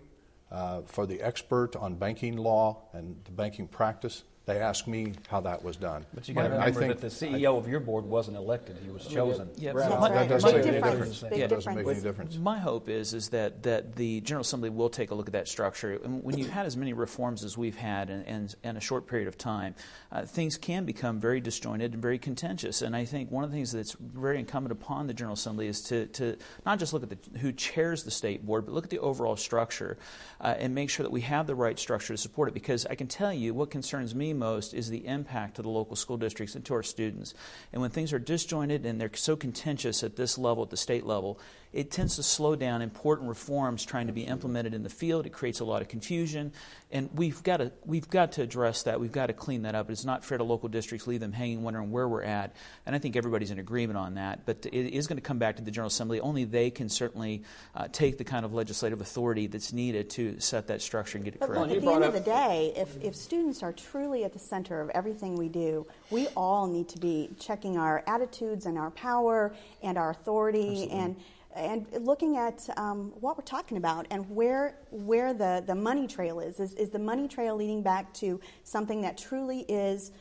uh, 0.51 0.82
for 0.86 1.06
the 1.06 1.21
expert 1.21 1.75
on 1.75 1.95
banking 1.95 2.38
law 2.38 2.84
and 2.93 3.15
the 3.25 3.32
banking 3.32 3.67
practice, 3.67 4.23
they 4.48 4.60
asked 4.62 4.88
me 4.88 5.12
how 5.28 5.42
that 5.42 5.62
was 5.62 5.76
done. 5.76 6.06
But 6.14 6.28
you 6.28 6.34
got 6.34 6.44
to 6.44 6.46
And 6.48 6.56
I 6.56 6.68
remember 6.68 6.80
think- 6.80 7.02
that 7.02 7.10
the 7.10 7.26
CEO 7.28 7.58
of 7.58 7.68
your 7.68 7.82
board 7.82 8.06
wasn't 8.06 8.38
elected; 8.38 8.78
he 8.84 8.90
was 8.90 9.06
chosen. 9.06 9.50
Yeah, 9.58 9.74
Brad, 9.74 9.90
my- 9.92 10.10
That's 10.10 10.10
right. 10.10 10.30
That 10.30 10.30
doesn't 10.30 10.50
Big 10.50 10.56
make 10.56 10.66
any 10.68 10.82
difference. 10.82 11.14
difference. 11.16 11.36
Big 11.36 11.40
It 11.42 11.48
doesn't 11.50 11.76
make 11.76 11.86
any 11.86 11.96
difference. 11.96 12.04
difference. 12.04 12.38
My 12.38 12.58
hope 12.58 12.88
is 12.88 13.14
is 13.14 13.28
that, 13.30 13.62
that 13.64 13.96
the 13.98 14.22
General 14.22 14.42
Assembly 14.42 14.70
will 14.70 14.90
take 14.90 15.12
a 15.12 15.16
look 15.16 15.28
at 15.28 15.34
that 15.34 15.50
structure. 15.50 16.00
And 16.02 16.24
when 16.24 16.38
you've 16.38 16.50
had 16.50 16.66
as 16.66 16.78
many 16.78 16.94
reforms 16.94 17.44
as 17.44 17.58
we've 17.58 17.76
had 17.76 18.10
in, 18.10 18.22
in, 18.24 18.50
in 18.64 18.78
a 18.78 18.80
short 18.80 19.06
period 19.06 19.28
of 19.28 19.38
time, 19.38 19.76
uh, 20.14 20.22
things 20.26 20.58
can 20.58 20.86
become 20.86 21.20
very 21.20 21.42
disjointed 21.42 21.92
and 21.92 22.02
very 22.02 22.18
contentious. 22.18 22.82
And 22.82 22.96
I 22.96 23.04
think 23.04 23.30
one 23.30 23.44
of 23.44 23.52
the 23.52 23.58
things 23.58 23.74
that's 23.74 23.98
very 24.00 24.40
incumbent 24.40 24.72
upon 24.72 25.08
the 25.08 25.14
General 25.14 25.34
Assembly 25.34 25.68
is 25.68 25.82
to, 25.84 26.06
to 26.08 26.38
not 26.66 26.80
just 26.80 26.94
look 26.94 27.04
at 27.04 27.10
the, 27.10 27.40
who 27.40 27.52
chairs 27.52 28.04
the 28.04 28.12
state 28.12 28.46
board, 28.46 28.66
but 28.66 28.74
look 28.74 28.86
at 28.86 28.90
the 28.92 29.00
overall 29.00 29.36
structure 29.36 29.98
uh, 30.40 30.56
and 30.58 30.74
make 30.74 30.90
sure 30.90 31.04
that 31.04 31.12
we 31.12 31.22
have 31.22 31.48
the 31.48 31.56
right 31.56 31.78
structure 31.78 32.14
to 32.14 32.18
support 32.18 32.48
it. 32.48 32.54
Because 32.54 32.86
I 32.86 32.96
can 32.96 33.08
tell 33.08 33.34
you 33.34 33.54
what 33.54 33.70
concerns 33.70 34.16
me 34.16 34.34
most 34.38 34.73
is 34.73 34.89
the 34.89 35.06
impact 35.06 35.56
to 35.56 35.62
the 35.62 35.69
local 35.69 35.95
school 35.95 36.17
districts 36.17 36.56
and 36.56 36.63
to 36.65 36.73
our 36.73 36.84
students. 36.84 37.34
And 37.73 37.82
when 37.82 37.91
things 37.91 38.13
are 38.13 38.19
disjointed 38.19 38.86
and 38.86 39.00
they're 39.00 39.12
so 39.13 39.36
contentious 39.36 40.04
at 40.04 40.15
this 40.15 40.38
level, 40.38 40.63
at 40.63 40.69
the 40.69 40.78
state 40.78 41.06
level, 41.06 41.39
it 41.73 41.91
tends 41.91 42.15
to 42.15 42.23
slow 42.23 42.56
down 42.56 42.82
important 42.82 43.30
reforms 43.30 43.86
trying 43.86 44.08
to 44.08 44.13
be 44.13 44.23
implemented 44.23 44.73
in 44.73 44.84
the 44.84 44.89
field. 44.89 45.25
It 45.25 45.34
creates 45.34 45.60
a 45.60 45.65
lot 45.65 45.82
of 45.82 45.88
confusion, 45.88 46.51
and 46.91 47.10
we've 47.13 47.43
got 47.43 47.58
to 47.58 47.71
we've 47.86 48.10
got 48.10 48.34
to 48.34 48.41
address 48.41 48.84
that. 48.84 48.99
We've 48.99 49.12
got 49.12 49.27
to 49.27 49.34
clean 49.34 49.63
that 49.63 49.75
up. 49.75 49.89
It's 49.89 50.06
not 50.06 50.23
fair 50.23 50.38
to 50.38 50.43
local 50.43 50.69
districts 50.69 51.08
leave 51.08 51.19
them 51.19 51.34
hanging, 51.34 51.63
wondering 51.63 51.91
where 51.91 52.08
we're 52.08 52.23
at. 52.23 52.56
And 52.86 52.95
I 52.95 52.99
think 52.99 53.15
everybody's 53.15 53.51
in 53.51 53.60
agreement 53.60 53.97
on 53.97 54.15
that. 54.15 54.45
But 54.45 54.65
it 54.65 54.93
is 54.93 55.08
going 55.08 55.17
to 55.17 55.21
come 55.21 55.39
back 55.39 55.58
to 55.58 55.62
the 55.62 55.71
General 55.71 55.88
Assembly. 55.88 56.19
Only 56.19 56.45
they 56.45 56.69
can 56.69 56.89
certainly 56.89 57.43
uh, 57.75 57.88
take 57.91 58.17
the 58.17 58.23
kind 58.23 58.45
of 58.45 58.53
legislative 58.53 59.01
authority 59.01 59.47
that's 59.47 59.73
needed 59.73 60.10
to 60.12 60.39
set 60.39 60.67
that 60.67 60.82
structure 60.82 61.17
and 61.17 61.25
get 61.25 61.36
it 61.36 61.39
But 61.39 61.47
correct. 61.47 61.67
look, 61.69 61.77
at 61.77 61.82
the 61.84 61.91
end 61.91 62.03
of 62.03 62.13
the 62.13 62.19
day, 62.19 62.73
if, 62.75 63.03
if 63.03 63.15
students 63.15 63.62
are 63.63 63.73
truly 63.73 64.23
at 64.23 64.34
the 64.34 64.39
center 64.39 64.82
of 64.82 64.89
everything 64.91 65.36
we 65.36 65.49
do, 65.49 65.86
we 66.10 66.27
all 66.30 66.67
need 66.67 66.88
to 66.89 66.99
be 66.99 67.30
checking 67.39 67.77
our 67.77 68.03
attitudes 68.08 68.65
and 68.65 68.77
our 68.77 68.91
power 68.91 69.53
and 69.84 69.97
our 69.97 70.12
authority 70.12 70.89
and 70.89 71.15
and 71.58 71.88
looking 72.06 72.38
at 72.38 72.67
um, 72.78 73.12
what 73.20 73.38
we're 73.38 73.43
talking 73.43 73.78
about 73.78 74.08
and 74.12 74.30
where 74.30 74.78
where 74.91 75.34
the, 75.34 75.63
the 75.65 75.76
money 75.76 76.08
trail 76.08 76.39
is. 76.39 76.60
is. 76.60 76.74
Is 76.76 76.89
the 76.91 77.00
money 77.00 77.28
trail 77.28 77.56
leading 77.56 77.82
back 77.82 78.13
to 78.15 78.39
something 78.63 79.02
that 79.02 79.17
truly 79.17 79.62
is 79.62 80.12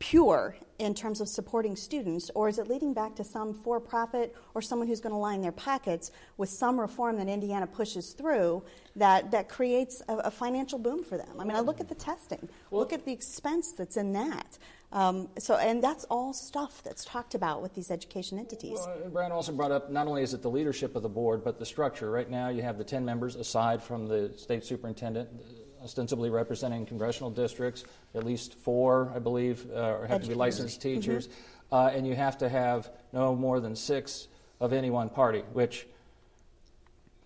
pure 0.00 0.56
in 0.78 0.94
terms 0.94 1.20
of 1.20 1.28
supporting 1.28 1.76
students, 1.76 2.30
or 2.34 2.48
is 2.48 2.58
it 2.58 2.66
leading 2.66 2.94
back 2.94 3.14
to 3.14 3.22
some 3.22 3.52
for 3.52 3.78
profit 3.78 4.34
or 4.54 4.62
someone 4.62 4.88
who's 4.88 5.00
going 5.00 5.12
to 5.12 5.18
line 5.18 5.42
their 5.42 5.52
pockets 5.52 6.10
with 6.38 6.48
some 6.48 6.80
reform 6.80 7.18
that 7.18 7.28
Indiana 7.28 7.66
pushes 7.66 8.12
through 8.12 8.62
that, 8.96 9.30
that 9.30 9.50
creates 9.50 10.02
a, 10.08 10.16
a 10.16 10.30
financial 10.30 10.78
boom 10.78 11.04
for 11.04 11.18
them? 11.18 11.28
I 11.38 11.44
mean, 11.44 11.54
I 11.54 11.60
look 11.60 11.80
at 11.80 11.88
the 11.90 11.94
testing, 11.94 12.48
look 12.70 12.94
at 12.94 13.04
the 13.04 13.12
expense 13.12 13.72
that's 13.72 13.98
in 13.98 14.14
that. 14.14 14.58
Um, 14.92 15.28
so, 15.38 15.56
and 15.56 15.82
that's 15.82 16.04
all 16.04 16.32
stuff 16.32 16.82
that's 16.82 17.04
talked 17.04 17.34
about 17.36 17.62
with 17.62 17.74
these 17.74 17.90
education 17.92 18.38
entities. 18.38 18.78
Well, 18.80 19.02
uh, 19.04 19.08
Brad 19.08 19.30
also 19.30 19.52
brought 19.52 19.70
up 19.70 19.90
not 19.90 20.08
only 20.08 20.22
is 20.22 20.34
it 20.34 20.42
the 20.42 20.50
leadership 20.50 20.96
of 20.96 21.02
the 21.02 21.08
board, 21.08 21.44
but 21.44 21.58
the 21.58 21.66
structure. 21.66 22.10
Right 22.10 22.28
now, 22.28 22.48
you 22.48 22.62
have 22.62 22.76
the 22.76 22.84
10 22.84 23.04
members 23.04 23.36
aside 23.36 23.82
from 23.82 24.06
the 24.06 24.32
state 24.36 24.64
superintendent, 24.64 25.28
uh, 25.32 25.84
ostensibly 25.84 26.28
representing 26.28 26.86
congressional 26.86 27.30
districts, 27.30 27.84
at 28.16 28.24
least 28.24 28.54
four, 28.54 29.12
I 29.14 29.20
believe, 29.20 29.70
uh, 29.70 30.02
have 30.08 30.22
to 30.22 30.28
be 30.28 30.34
licensed 30.34 30.80
Mm-hmm. 30.80 31.00
teachers, 31.00 31.28
uh, 31.70 31.90
and 31.94 32.04
you 32.04 32.16
have 32.16 32.38
to 32.38 32.48
have 32.48 32.90
no 33.12 33.36
more 33.36 33.60
than 33.60 33.76
six 33.76 34.26
of 34.60 34.72
any 34.72 34.90
one 34.90 35.08
party, 35.08 35.44
which 35.52 35.86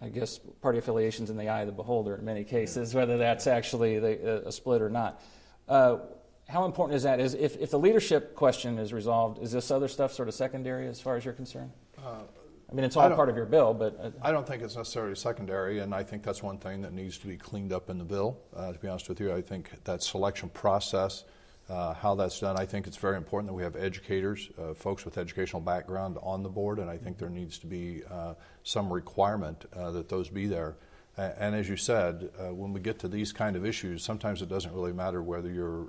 I 0.02 0.10
guess 0.10 0.38
party 0.60 0.78
affiliations 0.78 1.30
in 1.30 1.38
the 1.38 1.48
eye 1.48 1.62
of 1.62 1.66
the 1.66 1.72
beholder 1.72 2.16
in 2.16 2.26
many 2.26 2.44
cases, 2.44 2.94
whether 2.94 3.16
that's 3.16 3.46
actually 3.46 3.98
the, 3.98 4.46
a 4.46 4.52
split 4.52 4.82
or 4.82 4.90
not. 4.90 5.22
Uh, 5.66 5.96
how 6.48 6.64
important 6.64 6.96
is 6.96 7.02
that? 7.04 7.20
Is 7.20 7.34
if, 7.34 7.56
if 7.56 7.70
the 7.70 7.78
leadership 7.78 8.34
question 8.34 8.78
is 8.78 8.92
resolved, 8.92 9.42
is 9.42 9.52
this 9.52 9.70
other 9.70 9.88
stuff 9.88 10.12
sort 10.12 10.28
of 10.28 10.34
secondary 10.34 10.86
as 10.86 11.00
far 11.00 11.16
as 11.16 11.24
you're 11.24 11.34
concerned? 11.34 11.70
Uh, 11.98 12.20
I 12.70 12.74
mean, 12.74 12.84
it's 12.84 12.96
all 12.96 13.10
part 13.10 13.28
of 13.28 13.36
your 13.36 13.46
bill, 13.46 13.72
but 13.72 13.98
uh, 14.00 14.10
I 14.22 14.32
don't 14.32 14.46
think 14.46 14.62
it's 14.62 14.76
necessarily 14.76 15.14
secondary, 15.14 15.78
and 15.78 15.94
I 15.94 16.02
think 16.02 16.22
that's 16.22 16.42
one 16.42 16.58
thing 16.58 16.80
that 16.82 16.92
needs 16.92 17.18
to 17.18 17.26
be 17.26 17.36
cleaned 17.36 17.72
up 17.72 17.88
in 17.88 17.98
the 17.98 18.04
bill. 18.04 18.38
Uh, 18.54 18.72
to 18.72 18.78
be 18.78 18.88
honest 18.88 19.08
with 19.08 19.20
you, 19.20 19.32
I 19.32 19.42
think 19.42 19.70
that 19.84 20.02
selection 20.02 20.48
process, 20.48 21.24
uh, 21.68 21.94
how 21.94 22.14
that's 22.14 22.40
done, 22.40 22.58
I 22.58 22.66
think 22.66 22.86
it's 22.86 22.96
very 22.96 23.16
important 23.16 23.48
that 23.48 23.54
we 23.54 23.62
have 23.62 23.76
educators, 23.76 24.50
uh, 24.58 24.74
folks 24.74 25.04
with 25.04 25.18
educational 25.18 25.62
background 25.62 26.18
on 26.22 26.42
the 26.42 26.48
board, 26.48 26.78
and 26.78 26.90
I 26.90 26.96
think 26.96 27.16
there 27.16 27.30
needs 27.30 27.58
to 27.58 27.66
be 27.66 28.02
uh, 28.10 28.34
some 28.64 28.92
requirement 28.92 29.64
that 29.72 30.08
those 30.08 30.28
be 30.28 30.46
there. 30.46 30.76
And 31.16 31.54
as 31.54 31.68
you 31.68 31.76
said, 31.76 32.30
uh, 32.40 32.52
when 32.52 32.72
we 32.72 32.80
get 32.80 32.98
to 33.00 33.08
these 33.08 33.32
kind 33.32 33.54
of 33.54 33.64
issues, 33.64 34.02
sometimes 34.02 34.42
it 34.42 34.48
doesn't 34.48 34.72
really 34.72 34.92
matter 34.92 35.22
whether 35.22 35.48
you're 35.48 35.86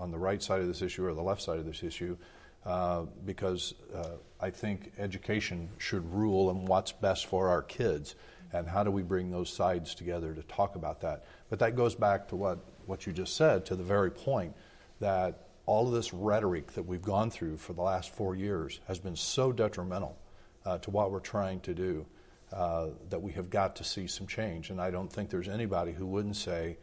on 0.00 0.10
the 0.10 0.18
right 0.18 0.42
side 0.42 0.60
of 0.60 0.66
this 0.66 0.82
issue 0.82 1.06
or 1.06 1.14
the 1.14 1.22
left 1.22 1.42
side 1.42 1.58
of 1.58 1.66
this 1.66 1.82
issue, 1.82 2.16
uh, 2.64 3.02
because 3.24 3.74
uh, 3.94 4.10
I 4.40 4.50
think 4.50 4.92
education 4.98 5.68
should 5.78 6.10
rule 6.12 6.48
on 6.48 6.64
what's 6.64 6.92
best 6.92 7.26
for 7.26 7.48
our 7.48 7.62
kids 7.62 8.14
and 8.52 8.68
how 8.68 8.84
do 8.84 8.90
we 8.90 9.02
bring 9.02 9.30
those 9.30 9.52
sides 9.52 9.94
together 9.94 10.32
to 10.32 10.42
talk 10.44 10.76
about 10.76 11.00
that. 11.00 11.24
But 11.50 11.58
that 11.58 11.76
goes 11.76 11.94
back 11.94 12.28
to 12.28 12.36
what, 12.36 12.58
what 12.86 13.06
you 13.06 13.12
just 13.12 13.36
said, 13.36 13.66
to 13.66 13.76
the 13.76 13.82
very 13.82 14.10
point 14.10 14.54
that 15.00 15.48
all 15.66 15.86
of 15.86 15.92
this 15.92 16.12
rhetoric 16.12 16.72
that 16.72 16.82
we've 16.84 17.02
gone 17.02 17.30
through 17.30 17.56
for 17.56 17.72
the 17.72 17.82
last 17.82 18.10
four 18.10 18.34
years 18.34 18.80
has 18.86 18.98
been 18.98 19.16
so 19.16 19.50
detrimental 19.50 20.16
uh, 20.64 20.78
to 20.78 20.90
what 20.90 21.10
we're 21.10 21.20
trying 21.20 21.60
to 21.60 21.74
do 21.74 22.06
uh, 22.52 22.88
that 23.10 23.20
we 23.20 23.32
have 23.32 23.50
got 23.50 23.74
to 23.76 23.84
see 23.84 24.06
some 24.06 24.26
change. 24.26 24.70
And 24.70 24.80
I 24.80 24.90
don't 24.90 25.12
think 25.12 25.30
there's 25.30 25.48
anybody 25.48 25.92
who 25.92 26.06
wouldn't 26.06 26.36
say 26.36 26.76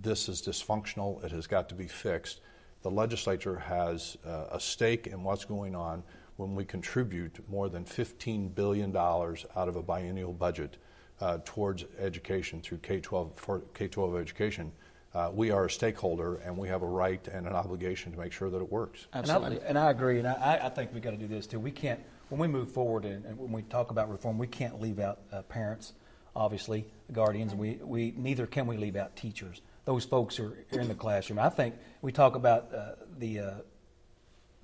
this 0.00 0.28
is 0.28 0.42
dysfunctional, 0.42 1.22
it 1.24 1.32
has 1.32 1.46
got 1.46 1.68
to 1.68 1.74
be 1.74 1.86
fixed. 1.86 2.40
The 2.82 2.90
legislature 2.90 3.56
has 3.56 4.16
uh, 4.26 4.46
a 4.52 4.60
stake 4.60 5.06
in 5.06 5.22
what's 5.22 5.44
going 5.44 5.74
on 5.74 6.02
when 6.36 6.54
we 6.54 6.64
contribute 6.64 7.38
more 7.50 7.68
than 7.68 7.84
$15 7.84 8.54
billion 8.54 8.96
out 8.96 9.46
of 9.54 9.76
a 9.76 9.82
biennial 9.82 10.32
budget 10.32 10.78
uh, 11.20 11.38
towards 11.44 11.84
education 11.98 12.62
through 12.62 12.78
K 12.78 13.00
12 13.00 13.34
for 13.36 13.60
K 13.74 13.88
12 13.88 14.16
education. 14.16 14.72
Uh, 15.12 15.30
we 15.34 15.50
are 15.50 15.66
a 15.66 15.70
stakeholder 15.70 16.36
and 16.36 16.56
we 16.56 16.68
have 16.68 16.82
a 16.82 16.86
right 16.86 17.26
and 17.28 17.46
an 17.46 17.52
obligation 17.52 18.12
to 18.12 18.18
make 18.18 18.32
sure 18.32 18.48
that 18.48 18.58
it 18.58 18.72
works. 18.72 19.06
Absolutely. 19.12 19.56
And 19.56 19.64
I, 19.64 19.68
and 19.68 19.78
I 19.78 19.90
agree, 19.90 20.18
and 20.18 20.28
I, 20.28 20.60
I 20.62 20.68
think 20.70 20.94
we've 20.94 21.02
got 21.02 21.10
to 21.10 21.16
do 21.16 21.26
this 21.26 21.46
too. 21.46 21.60
We 21.60 21.72
can't 21.72 22.00
when 22.30 22.40
we 22.40 22.48
move 22.48 22.70
forward 22.70 23.04
and, 23.04 23.24
and 23.26 23.36
when 23.36 23.52
we 23.52 23.62
talk 23.62 23.90
about 23.90 24.10
reform, 24.10 24.38
we 24.38 24.46
can't 24.46 24.80
leave 24.80 24.98
out 24.98 25.18
uh, 25.32 25.42
parents, 25.42 25.92
obviously, 26.34 26.86
guardians, 27.12 27.54
we, 27.54 27.74
we 27.82 28.14
neither 28.16 28.46
can 28.46 28.66
we 28.66 28.76
leave 28.76 28.96
out 28.96 29.16
teachers. 29.16 29.60
Those 29.90 30.04
folks 30.04 30.38
are, 30.38 30.52
are 30.72 30.78
in 30.78 30.86
the 30.86 30.94
classroom. 30.94 31.40
I 31.40 31.48
think 31.48 31.74
we 32.00 32.12
talk 32.12 32.36
about 32.36 32.72
uh, 32.72 32.92
the 33.18 33.40
uh, 33.40 33.50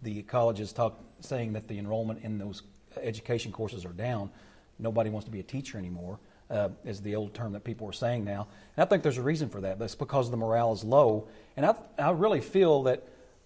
the 0.02 0.22
colleges 0.22 0.72
talk 0.72 1.00
saying 1.18 1.54
that 1.54 1.66
the 1.66 1.80
enrollment 1.80 2.22
in 2.22 2.38
those 2.38 2.62
education 3.02 3.50
courses 3.50 3.84
are 3.84 3.92
down. 3.92 4.30
Nobody 4.78 5.10
wants 5.10 5.24
to 5.24 5.32
be 5.32 5.40
a 5.40 5.42
teacher 5.42 5.78
anymore. 5.78 6.20
Uh, 6.48 6.68
is 6.84 7.00
the 7.00 7.16
old 7.16 7.34
term 7.34 7.54
that 7.54 7.64
people 7.64 7.88
are 7.88 7.92
saying 7.92 8.24
now. 8.24 8.46
And 8.76 8.84
I 8.84 8.88
think 8.88 9.02
there's 9.02 9.18
a 9.18 9.22
reason 9.22 9.48
for 9.48 9.60
that. 9.62 9.80
That's 9.80 9.96
because 9.96 10.30
the 10.30 10.36
morale 10.36 10.72
is 10.72 10.84
low. 10.84 11.26
And 11.56 11.66
I, 11.66 11.74
I 11.98 12.12
really 12.12 12.40
feel 12.40 12.84
that 12.84 13.02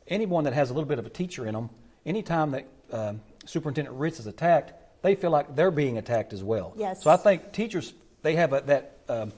anyone 0.07 0.45
that 0.45 0.53
has 0.53 0.69
a 0.69 0.75
little 0.75 0.87
bit 0.87 0.99
of 0.99 1.07
a 1.07 1.09
teacher 1.09 1.47
in 1.47 1.55
them, 1.55 1.71
anytime 2.05 2.51
that 2.51 2.67
um, 2.93 3.23
Superintendent 3.47 3.97
Ritz 3.97 4.21
is 4.21 4.27
attacked, 4.27 4.75
they 5.01 5.15
feel 5.15 5.31
like 5.31 5.57
they're 5.57 5.71
being 5.71 5.97
attacked 5.97 6.35
as 6.35 6.45
well. 6.45 6.75
Yes. 6.77 7.03
So 7.03 7.11
I 7.11 7.17
think 7.17 7.53
teachers 7.53 7.95
they 8.21 8.35
have 8.35 8.53
a, 8.53 8.61
that 8.67 8.99
um, 9.09 9.33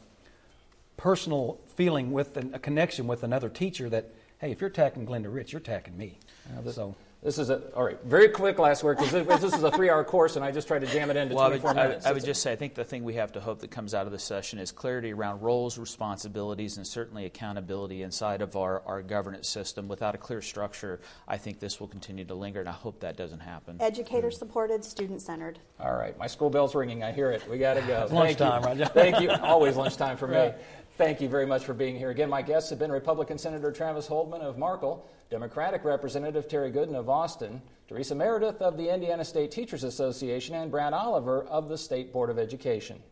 personal 1.03 1.59
feeling 1.75 2.13
with 2.13 2.37
an, 2.37 2.55
a 2.55 2.61
connection 2.61 3.09
with 3.09 3.25
another 3.25 3.49
teacher 3.49 3.91
that 3.91 4.09
hey, 4.39 4.53
if 4.53 4.61
you're 4.61 4.71
attacking 4.71 5.05
Glenda 5.05 5.33
Ritz, 5.33 5.53
you're 5.53 5.61
attacking 5.61 5.97
me. 5.97 6.19
Uh, 6.57 6.71
so 6.71 6.95
this 7.23 7.39
is 7.39 7.51
a 7.51 7.61
all 7.75 7.85
right. 7.85 7.99
Very 8.05 8.29
quick 8.29 8.59
last 8.59 8.83
word 8.83 8.99
because 8.99 9.13
this, 9.13 9.41
this, 9.41 9.55
is 9.55 9.63
a 9.63 9.71
three-hour 9.71 10.03
course, 10.05 10.35
and 10.35 10.45
I 10.45 10.51
just 10.51 10.67
tried 10.67 10.81
to 10.81 10.89
jam 10.89 11.09
it 11.11 11.17
into 11.17 11.37
well, 11.37 11.49
24 11.49 11.71
I 11.71 11.73
would, 11.73 11.83
minutes. 11.83 12.07
I, 12.07 12.11
I 12.11 12.13
would 12.13 12.25
just 12.25 12.43
say 12.43 12.53
I 12.53 12.57
think 12.57 12.75
the 12.75 12.85
thing 12.85 13.05
we 13.05 13.15
have 13.15 13.33
to 13.33 13.41
hope 13.41 13.61
that 13.61 13.71
comes 13.71 13.95
out 13.95 14.07
of 14.07 14.13
this 14.13 14.25
session 14.25 14.59
is 14.59 14.73
clarity 14.73 15.13
around 15.13 15.41
roles, 15.41 15.79
responsibilities, 15.79 16.77
and 16.77 16.87
certainly 16.87 17.25
accountability 17.25 18.03
inside 18.03 18.43
of 18.43 18.57
our, 18.57 18.83
our 18.87 19.03
governance 19.03 19.49
system. 19.49 19.87
Without 19.87 20.17
a 20.17 20.19
clear 20.19 20.43
structure, 20.43 21.01
I 21.29 21.37
think 21.37 21.61
this 21.61 21.79
will 21.79 21.87
continue 21.87 22.25
to 22.25 22.35
linger, 22.35 22.59
and 22.59 22.69
I 22.69 22.73
hope 22.73 22.99
that 23.01 23.17
doesn't 23.17 23.41
happen. 23.41 23.77
Educator 23.81 24.33
supported, 24.33 24.85
student 24.85 25.23
centered. 25.23 25.61
All 25.79 25.95
right, 25.95 26.19
my 26.19 26.27
school 26.27 26.51
bell's 26.51 26.75
ringing. 26.75 27.05
I 27.05 27.13
hear 27.13 27.31
it. 27.31 27.49
We 27.49 27.59
got 27.59 27.75
to 27.75 27.83
go. 27.83 28.09
lunchtime, 28.11 28.63
right? 28.63 28.89
Thank 28.89 29.21
you. 29.21 29.31
Always 29.31 29.77
lunchtime 29.77 30.17
for 30.17 30.27
me. 30.27 30.53
Thank 30.99 31.23
you 31.23 31.29
very 31.29 31.47
much 31.47 31.65
for 31.65 31.73
being 31.73 31.97
here. 31.97 32.11
Again, 32.11 32.29
my 32.29 32.43
guests 32.43 32.69
have 32.69 32.79
been 32.79 32.93
Republican 32.93 33.39
Senator 33.39 33.73
Travis 33.73 34.07
Holdman 34.07 34.43
of 34.43 34.59
Markle, 34.59 35.09
Democratic 35.31 35.85
Representative 35.85 36.49
Terry 36.49 36.71
Goodin 36.71 36.95
of 36.95 37.09
Austin, 37.09 37.63
Teresa 37.89 38.15
Meredith 38.15 38.61
of 38.61 38.77
the 38.77 38.93
Indiana 38.93 39.25
State 39.25 39.51
Teachers 39.51 39.85
Association, 39.85 40.55
and 40.55 40.71
Brad 40.71 40.93
Oliver 40.93 41.45
of 41.45 41.71
the 41.71 41.79
State 41.79 42.13
Board 42.13 42.29
of 42.29 42.39
Education. 42.39 43.03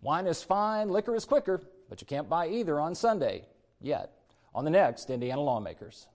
Wine 0.00 0.26
is 0.26 0.42
fine, 0.42 0.88
liquor 0.88 1.14
is 1.14 1.26
quicker, 1.26 1.60
but 1.90 2.00
you 2.00 2.06
can't 2.06 2.30
buy 2.30 2.48
either 2.48 2.80
on 2.80 2.94
Sunday 2.94 3.44
yet. 3.78 4.10
On 4.54 4.64
the 4.64 4.70
next, 4.70 5.10
Indiana 5.10 5.42
Lawmakers. 5.42 6.06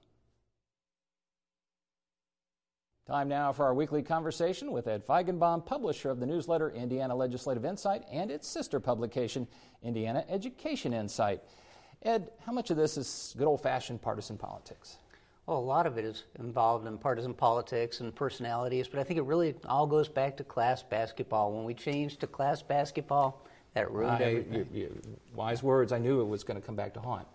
Time 3.07 3.29
now 3.29 3.53
for 3.53 3.63
our 3.63 3.73
weekly 3.73 4.03
conversation 4.03 4.73
with 4.73 4.85
Ed 4.85 5.07
Feigenbaum, 5.07 5.65
publisher 5.65 6.09
of 6.09 6.19
the 6.19 6.25
newsletter 6.25 6.71
Indiana 6.71 7.15
Legislative 7.15 7.63
Insight 7.63 8.03
and 8.11 8.29
its 8.29 8.45
sister 8.45 8.81
publication, 8.81 9.47
Indiana 9.81 10.25
Education 10.27 10.93
Insight. 10.93 11.41
Ed, 12.03 12.31
how 12.45 12.51
much 12.51 12.69
of 12.69 12.75
this 12.75 12.97
is 12.97 13.33
good 13.37 13.47
old 13.47 13.61
fashioned 13.61 14.01
partisan 14.01 14.37
politics? 14.37 14.97
Well, 15.45 15.57
a 15.57 15.59
lot 15.59 15.87
of 15.87 15.97
it 15.97 16.03
is 16.03 16.25
involved 16.37 16.85
in 16.85 16.97
partisan 16.97 17.33
politics 17.33 18.01
and 18.01 18.13
personalities, 18.13 18.89
but 18.89 18.99
I 18.99 19.05
think 19.05 19.19
it 19.19 19.23
really 19.23 19.55
all 19.69 19.87
goes 19.87 20.09
back 20.09 20.35
to 20.35 20.43
class 20.43 20.83
basketball. 20.83 21.53
When 21.53 21.63
we 21.63 21.73
changed 21.73 22.19
to 22.19 22.27
class 22.27 22.61
basketball, 22.61 23.41
that 23.73 23.89
ruined 23.89 24.21
I, 24.21 24.23
everything. 24.23 24.53
You, 24.53 24.67
you, 24.81 25.01
wise 25.33 25.63
words. 25.63 25.93
I 25.93 25.97
knew 25.97 26.19
it 26.19 26.27
was 26.27 26.43
going 26.43 26.59
to 26.59 26.65
come 26.65 26.75
back 26.75 26.93
to 26.95 26.99
haunt. 26.99 27.25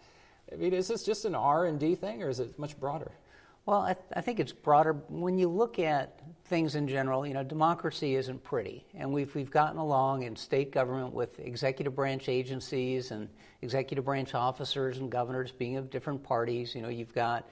I 0.53 0.57
mean, 0.57 0.75
is 0.75 0.87
this 0.87 1.03
just 1.03 1.25
an 1.25 1.35
R 1.35 1.65
and 1.65 1.81
D 1.81 1.95
thing, 1.95 2.23
or 2.23 2.29
is 2.29 2.41
it 2.41 2.59
much 2.59 2.79
broader? 2.79 3.11
Well, 3.65 3.83
I, 3.83 3.95
th- 3.95 4.07
I, 4.17 4.21
think 4.21 4.41
it's 4.41 4.53
broader. 4.53 4.93
When 5.09 5.39
you 5.39 5.49
look 5.49 5.79
at 5.79 6.19
things 6.47 6.75
in 6.75 6.89
general, 6.89 7.25
you 7.25 7.33
know, 7.33 7.45
democracy 7.45 8.17
isn't 8.17 8.43
pretty, 8.43 8.85
and 8.95 9.13
we've 9.13 9.33
we've 9.37 9.53
gotten 9.53 9.79
along 9.79 10.25
in 10.25 10.35
state 10.35 10.73
government 10.73 11.15
with 11.15 11.39
executive 11.39 11.95
branch 11.95 12.29
agencies 12.29 13.13
and 13.13 13.29
executive 13.63 14.05
branch 14.05 14.35
officers 14.35 14.99
and 14.99 15.13
governors 15.13 15.53
being 15.53 15.77
of 15.77 15.91
different 15.91 16.25
parties. 16.25 16.75
You 16.75 16.83
know, 16.83 16.89
you've 16.89 17.15
got 17.15 17.49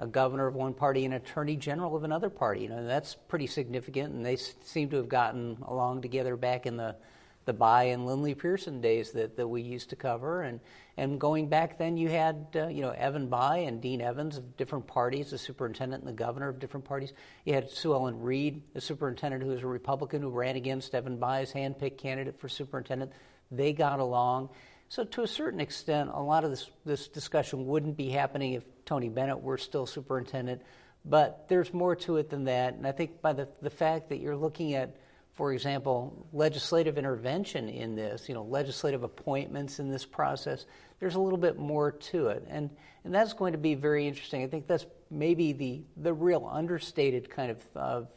a 0.00 0.06
governor 0.06 0.48
of 0.48 0.56
one 0.56 0.74
party 0.74 1.04
and 1.04 1.14
attorney 1.14 1.54
general 1.54 1.94
of 1.94 2.02
another 2.02 2.28
party. 2.28 2.62
You 2.62 2.70
know, 2.70 2.84
that's 2.84 3.14
pretty 3.14 3.46
significant, 3.46 4.12
and 4.14 4.26
they 4.26 4.34
s- 4.34 4.54
seem 4.64 4.90
to 4.90 4.96
have 4.96 5.08
gotten 5.08 5.58
along 5.68 6.02
together 6.02 6.36
back 6.36 6.66
in 6.66 6.76
the 6.76 6.96
the 7.44 7.54
Bayh 7.54 7.92
and 7.92 8.06
Linley 8.06 8.34
Pearson 8.34 8.80
days 8.80 9.12
that, 9.12 9.36
that 9.36 9.48
we 9.48 9.62
used 9.62 9.90
to 9.90 9.96
cover. 9.96 10.42
And, 10.42 10.60
and 10.96 11.20
going 11.20 11.48
back 11.48 11.78
then, 11.78 11.96
you 11.96 12.08
had, 12.08 12.46
uh, 12.54 12.68
you 12.68 12.82
know, 12.82 12.90
Evan 12.90 13.28
Bayh 13.28 13.66
and 13.66 13.80
Dean 13.80 14.00
Evans 14.00 14.36
of 14.36 14.56
different 14.56 14.86
parties, 14.86 15.30
the 15.30 15.38
superintendent 15.38 16.02
and 16.02 16.08
the 16.08 16.16
governor 16.16 16.48
of 16.48 16.58
different 16.58 16.84
parties. 16.84 17.12
You 17.44 17.54
had 17.54 17.70
Suellen 17.70 18.16
Reed, 18.18 18.62
the 18.74 18.80
superintendent 18.80 19.42
who 19.42 19.50
was 19.50 19.62
a 19.62 19.66
Republican 19.66 20.22
who 20.22 20.30
ran 20.30 20.56
against 20.56 20.94
Evan 20.94 21.18
Bayh's 21.18 21.52
handpicked 21.52 21.98
candidate 21.98 22.38
for 22.38 22.48
superintendent. 22.48 23.12
They 23.50 23.72
got 23.72 24.00
along. 24.00 24.50
So 24.88 25.04
to 25.04 25.22
a 25.22 25.26
certain 25.26 25.60
extent, 25.60 26.10
a 26.12 26.22
lot 26.22 26.44
of 26.44 26.50
this, 26.50 26.70
this 26.84 27.08
discussion 27.08 27.66
wouldn't 27.66 27.96
be 27.96 28.10
happening 28.10 28.52
if 28.52 28.62
Tony 28.84 29.08
Bennett 29.08 29.40
were 29.40 29.58
still 29.58 29.86
superintendent. 29.86 30.62
But 31.04 31.46
there's 31.48 31.72
more 31.72 31.96
to 31.96 32.18
it 32.18 32.30
than 32.30 32.44
that. 32.44 32.74
And 32.74 32.86
I 32.86 32.92
think 32.92 33.20
by 33.22 33.32
the, 33.32 33.48
the 33.60 33.70
fact 33.70 34.10
that 34.10 34.18
you're 34.18 34.36
looking 34.36 34.74
at, 34.74 34.94
for 35.34 35.52
example, 35.52 36.26
legislative 36.32 36.98
intervention 36.98 37.68
in 37.68 37.94
this, 37.94 38.28
you 38.28 38.34
know, 38.34 38.44
legislative 38.44 39.02
appointments 39.02 39.78
in 39.78 39.90
this 39.90 40.04
process, 40.04 40.66
there's 41.00 41.14
a 41.14 41.20
little 41.20 41.38
bit 41.38 41.58
more 41.58 41.92
to 41.92 42.28
it. 42.28 42.44
And, 42.48 42.70
and 43.04 43.14
that's 43.14 43.32
going 43.32 43.52
to 43.52 43.58
be 43.58 43.74
very 43.74 44.06
interesting. 44.06 44.42
I 44.42 44.46
think 44.46 44.66
that's 44.66 44.86
maybe 45.10 45.52
the, 45.52 45.82
the 45.96 46.12
real 46.12 46.48
understated 46.50 47.30
kind 47.30 47.50
of, 47.50 47.58
of 47.74 48.08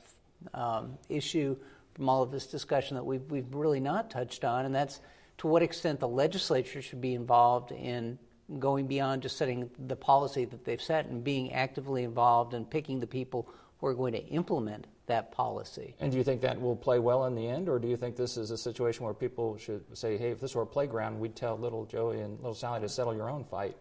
um, 0.54 0.98
issue 1.08 1.56
from 1.94 2.10
all 2.10 2.22
of 2.22 2.32
this 2.32 2.48
discussion 2.48 2.96
that 2.96 3.04
we've, 3.06 3.24
we've 3.32 3.54
really 3.56 3.80
not 3.80 4.12
touched 4.12 4.44
on, 4.44 4.66
and 4.66 4.76
that's 4.76 5.00
to 5.38 5.48
what 5.48 5.64
extent 5.64 6.00
the 6.02 6.08
legislature 6.08 6.82
should 6.82 7.02
be 7.02 7.14
involved 7.14 7.72
in 7.72 8.20
going 8.60 8.88
beyond 8.88 9.22
just 9.22 9.38
setting 9.38 9.70
the 9.88 9.96
policy 9.96 10.46
that 10.46 10.66
they've 10.66 10.82
set 10.82 11.08
and 11.08 11.24
being 11.24 11.54
actively 11.54 12.04
involved 12.04 12.54
and 12.54 12.70
picking 12.70 13.00
the 13.00 13.08
people 13.08 13.50
who 13.80 13.88
are 13.88 13.94
going 13.94 14.14
to 14.14 14.26
implement 14.28 14.88
that 15.08 15.32
policy. 15.32 15.96
And 16.00 16.12
do 16.12 16.18
you 16.18 16.24
think 16.24 16.42
that 16.42 16.60
will 16.60 16.76
play 16.76 17.00
well 17.00 17.26
in 17.26 17.36
the 17.36 17.48
end, 17.48 17.70
or 17.70 17.78
do 17.78 17.88
you 17.88 17.98
think 17.98 18.16
this 18.16 18.38
is 18.38 18.52
a 18.52 18.58
situation 18.58 19.06
where 19.06 19.14
people 19.14 19.58
should 19.58 19.84
say, 19.96 20.18
hey, 20.18 20.32
if 20.32 20.40
this 20.40 20.56
were 20.56 20.64
a 20.64 20.68
playground, 20.68 21.20
we'd 21.20 21.36
tell 21.36 21.58
little 21.58 21.86
Joey 21.86 22.22
and 22.22 22.38
little 22.38 22.56
Sally 22.56 22.82
to 22.82 22.90
settle 22.90 23.16
your 23.16 23.30
own 23.30 23.44
fight 23.44 23.78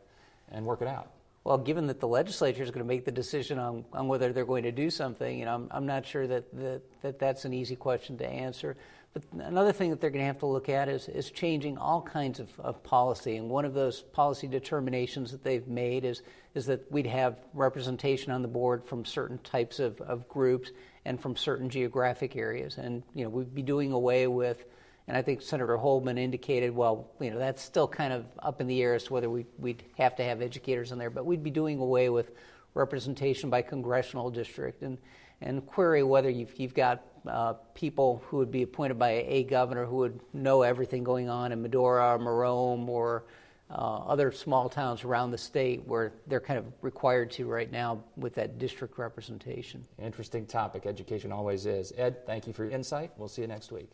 and 0.51 0.67
work 0.67 0.83
it 0.83 0.89
out? 0.89 1.11
Well, 1.45 1.59
given 1.59 1.87
that 1.89 2.01
the 2.01 2.09
legislature 2.09 2.63
is 2.63 2.71
going 2.71 2.85
to 2.85 2.89
make 2.89 3.05
the 3.05 3.13
decision 3.13 3.59
on, 3.59 3.85
on 3.93 4.09
whether 4.09 4.33
they're 4.33 4.47
going 4.47 4.63
to 4.63 4.73
do 4.73 4.91
something, 4.91 5.39
you 5.39 5.45
know, 5.45 5.55
I'm, 5.55 5.69
I'm 5.71 5.87
not 5.87 6.07
sure 6.07 6.27
that, 6.27 6.55
that, 6.57 6.83
that 7.03 7.19
that's 7.19 7.45
an 7.45 7.53
easy 7.53 7.77
question 7.77 8.17
to 8.19 8.27
answer. 8.27 8.77
But 9.15 9.23
another 9.33 9.73
thing 9.73 9.91
that 9.91 10.01
they're 10.01 10.11
going 10.11 10.23
to 10.23 10.27
have 10.27 10.41
to 10.41 10.47
look 10.47 10.69
at 10.69 10.89
is, 10.89 11.09
is 11.09 11.31
changing 11.31 11.79
all 11.79 12.03
kinds 12.03 12.41
of, 12.41 12.49
of 12.59 12.83
policy. 12.83 13.37
And 13.37 13.49
one 13.49 13.65
of 13.65 13.73
those 13.73 14.03
policy 14.03 14.49
determinations 14.49 15.31
that 15.31 15.45
they've 15.45 15.69
made 15.69 16.05
is, 16.05 16.23
is 16.57 16.67
that 16.67 16.91
we'd 16.91 17.07
have 17.07 17.39
representation 17.55 18.33
on 18.33 18.43
the 18.43 18.49
board 18.49 18.85
from 18.85 19.05
certain 19.05 19.39
types 19.39 19.79
of, 19.79 20.01
of 20.01 20.29
groups 20.29 20.73
and 21.05 21.21
from 21.21 21.37
certain 21.37 21.71
geographic 21.71 22.35
areas. 22.35 22.77
And, 22.77 23.05
you 23.15 23.23
know, 23.23 23.31
we'd 23.31 23.55
be 23.55 23.63
doing 23.63 23.93
away 23.93 24.27
with, 24.27 24.65
and 25.07 25.17
I 25.17 25.23
think 25.23 25.43
Senator 25.43 25.77
Holdman 25.79 26.19
indicated, 26.19 26.75
well, 26.75 27.09
you 27.21 27.31
know, 27.31 27.39
that's 27.39 27.63
still 27.63 27.87
kind 27.87 28.13
of 28.13 28.25
up 28.41 28.61
in 28.61 28.67
the 28.67 28.83
air 28.83 28.95
as 28.95 29.05
to 29.05 29.13
whether 29.13 29.31
we, 29.31 29.47
we'd 29.59 29.85
have 29.97 30.17
to 30.17 30.25
have 30.25 30.43
educators 30.43 30.91
in 30.91 30.99
there, 30.99 31.11
but 31.11 31.25
we'd 31.25 31.45
be 31.45 31.51
doing 31.51 31.79
away 31.79 32.09
with 32.09 32.33
representation 32.75 33.51
by 33.51 33.63
congressional 33.63 34.31
district 34.31 34.83
and, 34.83 34.99
and 35.41 35.65
query 35.67 36.03
whether 36.03 36.31
you've, 36.31 36.59
you've 36.59 36.75
got 36.75 37.03
uh, 37.27 37.55
people 37.75 38.23
who 38.27 38.37
would 38.37 38.51
be 38.51 38.63
appointed 38.63 38.99
by 38.99 39.25
a 39.27 39.45
governor 39.45 39.85
who 39.87 39.97
would 39.97 40.21
know 40.33 40.63
everything 40.63 41.03
going 41.03 41.29
on 41.29 41.53
in 41.53 41.63
Medora 41.63 42.15
or 42.15 42.19
Macomb 42.19 42.89
or 42.91 43.25
uh, 43.71 43.75
other 43.75 44.31
small 44.31 44.69
towns 44.69 45.05
around 45.05 45.31
the 45.31 45.39
state 45.39 45.87
where 45.87 46.13
they're 46.27 46.41
kind 46.41 46.59
of 46.59 46.67
required 46.83 47.31
to 47.31 47.47
right 47.47 47.73
now 47.73 48.05
with 48.17 48.35
that 48.35 48.59
district 48.59 48.99
representation. 48.99 49.85
Interesting 49.99 50.47
topic. 50.47 50.85
Education 50.87 51.33
always 51.33 51.65
is. 51.65 51.93
Ed, 51.97 52.27
thank 52.27 52.47
you 52.47 52.53
for 52.53 52.65
your 52.65 52.73
insight. 52.73 53.13
We'll 53.17 53.29
see 53.29 53.43
you 53.43 53.49
next 53.49 53.73
week. 53.73 53.91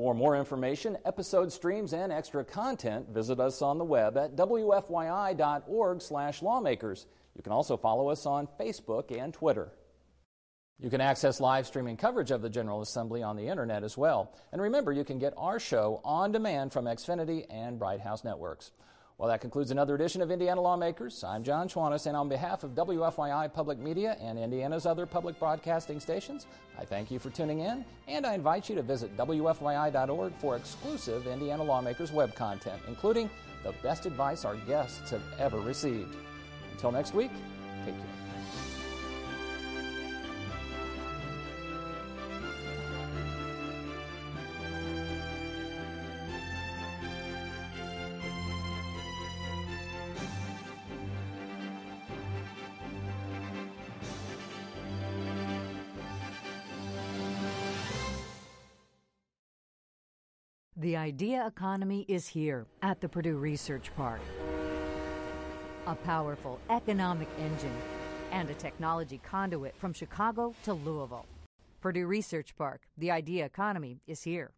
For 0.00 0.14
more 0.14 0.34
information, 0.34 0.96
episode 1.04 1.52
streams, 1.52 1.92
and 1.92 2.10
extra 2.10 2.42
content, 2.42 3.10
visit 3.10 3.38
us 3.38 3.60
on 3.60 3.76
the 3.76 3.84
web 3.84 4.16
at 4.16 4.34
wfyi.org/lawmakers. 4.34 7.06
You 7.36 7.42
can 7.42 7.52
also 7.52 7.76
follow 7.76 8.08
us 8.08 8.24
on 8.24 8.48
Facebook 8.58 9.14
and 9.14 9.34
Twitter. 9.34 9.74
You 10.78 10.88
can 10.88 11.02
access 11.02 11.38
live 11.38 11.66
streaming 11.66 11.98
coverage 11.98 12.30
of 12.30 12.40
the 12.40 12.48
General 12.48 12.80
Assembly 12.80 13.22
on 13.22 13.36
the 13.36 13.48
internet 13.48 13.84
as 13.84 13.98
well. 13.98 14.32
And 14.52 14.62
remember, 14.62 14.90
you 14.90 15.04
can 15.04 15.18
get 15.18 15.34
our 15.36 15.60
show 15.60 16.00
on 16.02 16.32
demand 16.32 16.72
from 16.72 16.86
Xfinity 16.86 17.44
and 17.50 17.78
Bright 17.78 18.00
House 18.00 18.24
Networks. 18.24 18.72
Well, 19.20 19.28
that 19.28 19.42
concludes 19.42 19.70
another 19.70 19.94
edition 19.94 20.22
of 20.22 20.30
Indiana 20.30 20.62
Lawmakers. 20.62 21.22
I'm 21.22 21.44
Jon 21.44 21.68
Schwantes, 21.68 22.06
and 22.06 22.16
on 22.16 22.30
behalf 22.30 22.64
of 22.64 22.70
WFYI 22.70 23.52
Public 23.52 23.78
Media 23.78 24.16
and 24.18 24.38
Indiana's 24.38 24.86
other 24.86 25.04
public 25.04 25.38
broadcasting 25.38 26.00
stations, 26.00 26.46
I 26.78 26.86
thank 26.86 27.10
you 27.10 27.18
for 27.18 27.28
tuning 27.28 27.60
in, 27.60 27.84
and 28.08 28.24
I 28.24 28.32
invite 28.32 28.70
you 28.70 28.74
to 28.76 28.82
visit 28.82 29.14
WFYI.org 29.18 30.32
for 30.38 30.56
exclusive 30.56 31.26
Indiana 31.26 31.62
Lawmakers 31.62 32.12
web 32.12 32.34
content, 32.34 32.80
including 32.88 33.28
the 33.62 33.72
best 33.82 34.06
advice 34.06 34.46
our 34.46 34.56
guests 34.56 35.10
have 35.10 35.22
ever 35.38 35.60
received. 35.60 36.16
Until 36.72 36.90
next 36.90 37.12
week, 37.12 37.30
take 37.84 37.94
care. 37.94 38.19
Idea 61.00 61.46
economy 61.46 62.04
is 62.08 62.28
here 62.28 62.66
at 62.82 63.00
the 63.00 63.08
Purdue 63.08 63.38
Research 63.38 63.90
Park. 63.96 64.20
A 65.86 65.94
powerful 65.94 66.60
economic 66.68 67.28
engine 67.38 67.74
and 68.30 68.50
a 68.50 68.54
technology 68.54 69.18
conduit 69.24 69.74
from 69.78 69.94
Chicago 69.94 70.54
to 70.64 70.74
Louisville. 70.74 71.24
Purdue 71.80 72.06
Research 72.06 72.54
Park, 72.54 72.82
the 72.98 73.10
idea 73.10 73.46
economy 73.46 74.02
is 74.06 74.24
here. 74.24 74.50